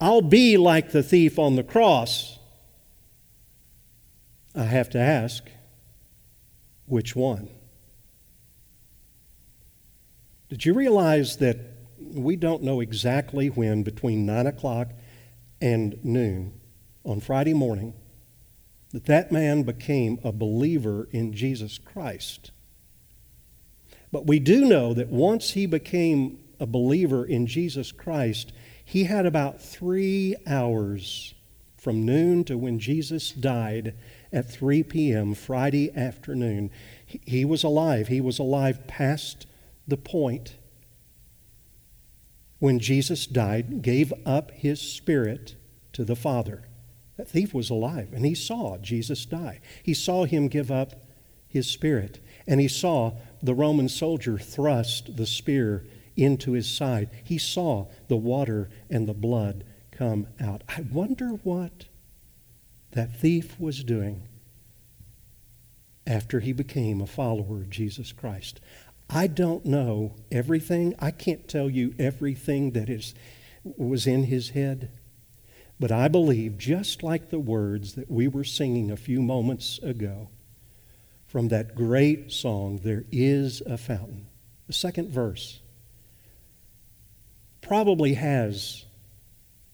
I'll 0.00 0.20
be 0.20 0.58
like 0.58 0.92
the 0.92 1.02
thief 1.02 1.38
on 1.38 1.56
the 1.56 1.62
cross. 1.62 2.38
I 4.54 4.64
have 4.64 4.90
to 4.90 4.98
ask, 4.98 5.44
which 6.88 7.14
one? 7.14 7.48
Did 10.48 10.64
you 10.64 10.72
realize 10.72 11.36
that 11.38 11.58
we 12.00 12.36
don't 12.36 12.62
know 12.62 12.80
exactly 12.80 13.48
when, 13.48 13.82
between 13.82 14.24
9 14.24 14.46
o'clock 14.46 14.88
and 15.60 16.02
noon 16.02 16.58
on 17.04 17.20
Friday 17.20 17.52
morning, 17.54 17.94
that 18.92 19.04
that 19.04 19.30
man 19.30 19.62
became 19.62 20.18
a 20.24 20.32
believer 20.32 21.08
in 21.12 21.34
Jesus 21.34 21.76
Christ? 21.76 22.50
But 24.10 24.26
we 24.26 24.38
do 24.38 24.64
know 24.64 24.94
that 24.94 25.08
once 25.08 25.50
he 25.50 25.66
became 25.66 26.38
a 26.58 26.66
believer 26.66 27.26
in 27.26 27.46
Jesus 27.46 27.92
Christ, 27.92 28.52
he 28.82 29.04
had 29.04 29.26
about 29.26 29.60
three 29.60 30.34
hours 30.46 31.34
from 31.88 32.04
noon 32.04 32.44
to 32.44 32.58
when 32.58 32.78
Jesus 32.78 33.32
died 33.32 33.94
at 34.30 34.52
3 34.52 34.82
p.m. 34.82 35.32
Friday 35.32 35.90
afternoon. 35.96 36.70
He 37.06 37.46
was 37.46 37.64
alive. 37.64 38.08
He 38.08 38.20
was 38.20 38.38
alive 38.38 38.86
past 38.86 39.46
the 39.86 39.96
point 39.96 40.58
when 42.58 42.78
Jesus 42.78 43.26
died, 43.26 43.80
gave 43.80 44.12
up 44.26 44.50
his 44.50 44.82
spirit 44.82 45.56
to 45.94 46.04
the 46.04 46.14
Father. 46.14 46.68
That 47.16 47.30
thief 47.30 47.54
was 47.54 47.70
alive, 47.70 48.12
and 48.12 48.26
he 48.26 48.34
saw 48.34 48.76
Jesus 48.76 49.24
die. 49.24 49.58
He 49.82 49.94
saw 49.94 50.26
him 50.26 50.48
give 50.48 50.70
up 50.70 50.92
his 51.48 51.70
spirit, 51.70 52.20
and 52.46 52.60
he 52.60 52.68
saw 52.68 53.12
the 53.42 53.54
Roman 53.54 53.88
soldier 53.88 54.36
thrust 54.36 55.16
the 55.16 55.24
spear 55.24 55.86
into 56.18 56.52
his 56.52 56.68
side. 56.68 57.08
He 57.24 57.38
saw 57.38 57.86
the 58.08 58.16
water 58.18 58.68
and 58.90 59.08
the 59.08 59.14
blood 59.14 59.64
come 59.98 60.28
out. 60.40 60.62
I 60.68 60.82
wonder 60.92 61.30
what 61.42 61.86
that 62.92 63.16
thief 63.16 63.58
was 63.58 63.82
doing 63.82 64.22
after 66.06 66.38
he 66.38 66.52
became 66.52 67.00
a 67.00 67.06
follower 67.06 67.56
of 67.56 67.70
Jesus 67.70 68.12
Christ. 68.12 68.60
I 69.10 69.26
don't 69.26 69.64
know 69.64 70.14
everything. 70.30 70.94
I 71.00 71.10
can't 71.10 71.48
tell 71.48 71.68
you 71.68 71.94
everything 71.98 72.72
that 72.72 72.88
is, 72.88 73.12
was 73.64 74.06
in 74.06 74.24
his 74.24 74.50
head. 74.50 74.90
But 75.80 75.90
I 75.90 76.06
believe, 76.06 76.58
just 76.58 77.02
like 77.02 77.30
the 77.30 77.38
words 77.38 77.94
that 77.94 78.10
we 78.10 78.28
were 78.28 78.44
singing 78.44 78.90
a 78.90 78.96
few 78.96 79.20
moments 79.20 79.78
ago 79.82 80.28
from 81.26 81.48
that 81.48 81.74
great 81.74 82.30
song, 82.30 82.80
There 82.82 83.04
is 83.10 83.62
a 83.62 83.76
Fountain, 83.76 84.28
the 84.66 84.72
second 84.72 85.10
verse, 85.10 85.60
probably 87.60 88.14
has 88.14 88.84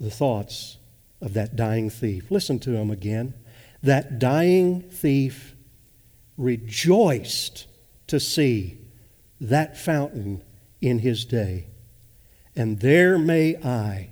the 0.00 0.10
thoughts 0.10 0.78
of 1.20 1.34
that 1.34 1.56
dying 1.56 1.90
thief. 1.90 2.30
Listen 2.30 2.58
to 2.60 2.72
him 2.72 2.90
again. 2.90 3.34
That 3.82 4.18
dying 4.18 4.82
thief 4.82 5.54
rejoiced 6.36 7.66
to 8.06 8.20
see 8.20 8.78
that 9.40 9.76
fountain 9.76 10.42
in 10.80 10.98
his 10.98 11.24
day. 11.24 11.66
And 12.56 12.80
there 12.80 13.18
may 13.18 13.56
I, 13.56 14.10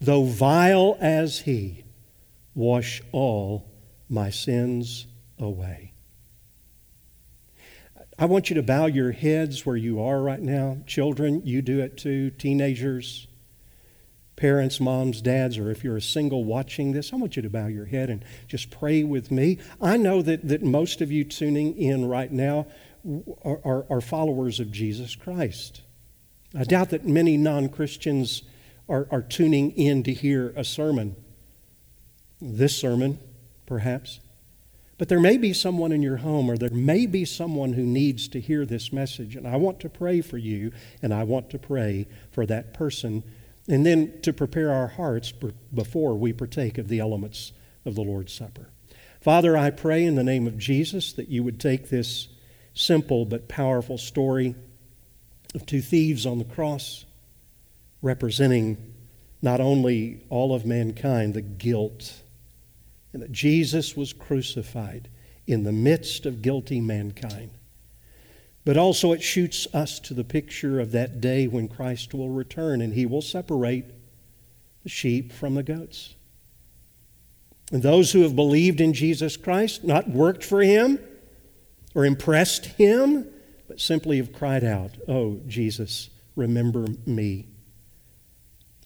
though 0.00 0.24
vile 0.24 0.96
as 1.00 1.40
he, 1.40 1.84
wash 2.54 3.02
all 3.12 3.70
my 4.08 4.30
sins 4.30 5.06
away. 5.38 5.92
I 8.18 8.26
want 8.26 8.50
you 8.50 8.54
to 8.54 8.62
bow 8.62 8.86
your 8.86 9.12
heads 9.12 9.64
where 9.64 9.76
you 9.76 10.02
are 10.02 10.20
right 10.20 10.40
now. 10.40 10.78
Children, 10.86 11.42
you 11.44 11.62
do 11.62 11.80
it 11.80 11.96
too. 11.96 12.30
Teenagers, 12.30 13.26
parents, 14.36 14.80
moms, 14.80 15.20
dads, 15.20 15.58
or 15.58 15.70
if 15.70 15.84
you're 15.84 15.96
a 15.96 16.02
single 16.02 16.44
watching 16.44 16.92
this, 16.92 17.12
I 17.12 17.16
want 17.16 17.36
you 17.36 17.42
to 17.42 17.50
bow 17.50 17.66
your 17.66 17.86
head 17.86 18.10
and 18.10 18.24
just 18.48 18.70
pray 18.70 19.04
with 19.04 19.30
me. 19.30 19.58
I 19.80 19.96
know 19.96 20.22
that, 20.22 20.48
that 20.48 20.62
most 20.62 21.00
of 21.00 21.12
you 21.12 21.24
tuning 21.24 21.76
in 21.76 22.06
right 22.06 22.30
now 22.30 22.66
are, 23.44 23.60
are, 23.64 23.86
are 23.90 24.00
followers 24.00 24.60
of 24.60 24.70
Jesus 24.70 25.14
Christ. 25.14 25.82
I 26.54 26.64
doubt 26.64 26.90
that 26.90 27.06
many 27.06 27.36
non 27.36 27.68
Christians 27.68 28.42
are, 28.88 29.06
are 29.10 29.22
tuning 29.22 29.70
in 29.72 30.02
to 30.04 30.12
hear 30.12 30.52
a 30.56 30.64
sermon, 30.64 31.16
this 32.40 32.76
sermon, 32.76 33.18
perhaps. 33.66 34.20
But 34.98 35.08
there 35.08 35.20
may 35.20 35.36
be 35.36 35.52
someone 35.52 35.90
in 35.92 36.02
your 36.02 36.18
home, 36.18 36.50
or 36.50 36.56
there 36.56 36.70
may 36.70 37.06
be 37.06 37.24
someone 37.24 37.72
who 37.72 37.82
needs 37.82 38.28
to 38.28 38.40
hear 38.40 38.64
this 38.64 38.92
message. 38.92 39.34
And 39.34 39.48
I 39.48 39.56
want 39.56 39.80
to 39.80 39.88
pray 39.88 40.20
for 40.20 40.38
you, 40.38 40.72
and 41.00 41.12
I 41.12 41.24
want 41.24 41.50
to 41.50 41.58
pray 41.58 42.06
for 42.30 42.46
that 42.46 42.74
person, 42.74 43.24
and 43.68 43.86
then 43.86 44.20
to 44.22 44.32
prepare 44.32 44.72
our 44.72 44.88
hearts 44.88 45.32
before 45.72 46.14
we 46.14 46.32
partake 46.32 46.78
of 46.78 46.88
the 46.88 46.98
elements 46.98 47.52
of 47.84 47.94
the 47.94 48.02
Lord's 48.02 48.32
Supper. 48.32 48.68
Father, 49.20 49.56
I 49.56 49.70
pray 49.70 50.04
in 50.04 50.16
the 50.16 50.24
name 50.24 50.46
of 50.46 50.58
Jesus 50.58 51.12
that 51.12 51.28
you 51.28 51.44
would 51.44 51.60
take 51.60 51.88
this 51.88 52.28
simple 52.74 53.24
but 53.24 53.48
powerful 53.48 53.98
story 53.98 54.54
of 55.54 55.66
two 55.66 55.80
thieves 55.80 56.26
on 56.26 56.38
the 56.38 56.44
cross, 56.44 57.04
representing 58.00 58.94
not 59.40 59.60
only 59.60 60.24
all 60.28 60.54
of 60.54 60.66
mankind, 60.66 61.34
the 61.34 61.42
guilt, 61.42 62.22
and 63.12 63.22
that 63.22 63.32
Jesus 63.32 63.96
was 63.96 64.12
crucified 64.12 65.08
in 65.46 65.64
the 65.64 65.72
midst 65.72 66.26
of 66.26 66.42
guilty 66.42 66.80
mankind. 66.80 67.50
But 68.64 68.76
also, 68.76 69.12
it 69.12 69.22
shoots 69.22 69.66
us 69.74 69.98
to 70.00 70.14
the 70.14 70.24
picture 70.24 70.78
of 70.78 70.92
that 70.92 71.20
day 71.20 71.48
when 71.48 71.66
Christ 71.68 72.14
will 72.14 72.28
return 72.28 72.80
and 72.80 72.94
he 72.94 73.06
will 73.06 73.22
separate 73.22 73.86
the 74.82 74.88
sheep 74.88 75.32
from 75.32 75.54
the 75.54 75.62
goats. 75.62 76.14
And 77.72 77.82
those 77.82 78.12
who 78.12 78.22
have 78.22 78.36
believed 78.36 78.80
in 78.80 78.92
Jesus 78.92 79.36
Christ, 79.36 79.82
not 79.82 80.08
worked 80.08 80.44
for 80.44 80.62
him, 80.62 80.98
or 81.94 82.04
impressed 82.04 82.66
him, 82.66 83.26
but 83.66 83.80
simply 83.80 84.18
have 84.18 84.32
cried 84.32 84.62
out, 84.62 84.92
Oh, 85.08 85.40
Jesus, 85.46 86.10
remember 86.36 86.86
me. 87.06 87.48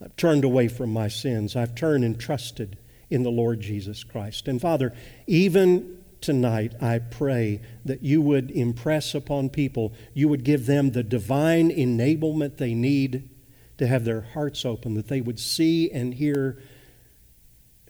I've 0.03 0.17
turned 0.17 0.45
away 0.45 0.69
from 0.69 0.93
my 0.93 1.09
sins. 1.09 1.57
I've 1.57 1.75
turned 1.75 2.05
and 2.05 2.19
trusted 2.19 2.79
in 3.11 3.23
the 3.23 3.31
Lord 3.31 3.61
Jesus 3.61 4.05
Christ. 4.05 4.49
And 4.49 4.61
Father, 4.61 4.93
even 5.27 6.05
tonight, 6.27 6.75
I 6.81 6.99
pray 6.99 7.61
that 7.85 8.03
you 8.03 8.21
would 8.21 8.51
impress 8.51 9.15
upon 9.15 9.49
people, 9.49 9.95
you 10.13 10.29
would 10.29 10.43
give 10.43 10.67
them 10.67 10.91
the 10.91 11.05
divine 11.05 11.71
enablement 11.71 12.57
they 12.57 12.75
need 12.75 13.31
to 13.79 13.87
have 13.87 14.05
their 14.05 14.23
hearts 14.23 14.65
open, 14.65 14.95
that 14.95 15.07
they 15.07 15.21
would 15.21 15.39
see 15.39 15.89
and 15.91 16.13
hear 16.13 16.61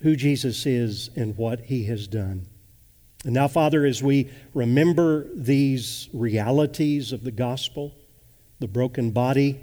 who 0.03 0.15
Jesus 0.15 0.67
is 0.67 1.09
and 1.17 1.37
what 1.39 1.61
he 1.61 1.85
has 1.85 2.07
done. 2.07 2.47
And 3.25 3.33
now, 3.33 3.49
Father, 3.49 3.87
as 3.87 4.03
we 4.03 4.31
remember 4.53 5.27
these 5.35 6.11
realities 6.13 7.13
of 7.13 7.25
the 7.25 7.31
gospel, 7.31 7.95
the 8.59 8.69
broken 8.69 9.13
body, 9.13 9.59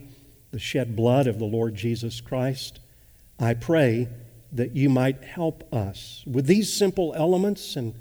the 0.50 0.58
shed 0.58 0.96
blood 0.96 1.28
of 1.28 1.38
the 1.38 1.46
Lord 1.46 1.76
Jesus 1.76 2.22
Christ, 2.22 2.80
I 3.40 3.54
pray 3.54 4.10
that 4.52 4.76
you 4.76 4.90
might 4.90 5.24
help 5.24 5.72
us 5.72 6.24
with 6.26 6.48
these 6.48 6.74
simple 6.74 7.14
elements. 7.16 7.76
And 7.76 7.94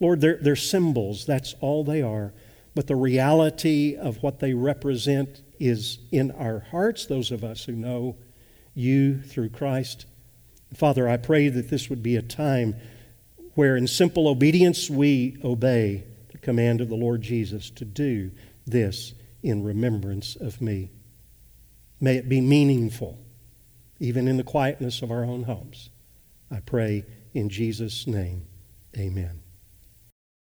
Lord, 0.00 0.20
they're, 0.20 0.38
they're 0.40 0.56
symbols, 0.56 1.26
that's 1.26 1.54
all 1.60 1.84
they 1.84 2.02
are. 2.02 2.32
But 2.74 2.86
the 2.86 2.96
reality 2.96 3.96
of 3.96 4.22
what 4.22 4.40
they 4.40 4.54
represent 4.54 5.42
is 5.58 5.98
in 6.10 6.30
our 6.32 6.60
hearts, 6.60 7.06
those 7.06 7.30
of 7.30 7.44
us 7.44 7.64
who 7.64 7.72
know 7.72 8.16
you 8.74 9.20
through 9.20 9.50
Christ. 9.50 10.06
Father, 10.74 11.08
I 11.08 11.16
pray 11.16 11.48
that 11.48 11.68
this 11.68 11.90
would 11.90 12.02
be 12.02 12.16
a 12.16 12.22
time 12.22 12.76
where, 13.54 13.76
in 13.76 13.86
simple 13.86 14.28
obedience, 14.28 14.88
we 14.88 15.36
obey 15.44 16.04
the 16.30 16.38
command 16.38 16.80
of 16.80 16.88
the 16.88 16.96
Lord 16.96 17.20
Jesus 17.22 17.70
to 17.70 17.84
do 17.84 18.30
this 18.66 19.12
in 19.42 19.64
remembrance 19.64 20.36
of 20.36 20.60
me. 20.60 20.90
May 22.00 22.16
it 22.16 22.28
be 22.28 22.40
meaningful, 22.40 23.18
even 23.98 24.28
in 24.28 24.36
the 24.36 24.44
quietness 24.44 25.02
of 25.02 25.10
our 25.10 25.24
own 25.24 25.42
homes. 25.42 25.90
I 26.50 26.60
pray 26.60 27.04
in 27.34 27.48
Jesus' 27.48 28.06
name. 28.06 28.46
Amen. 28.96 29.39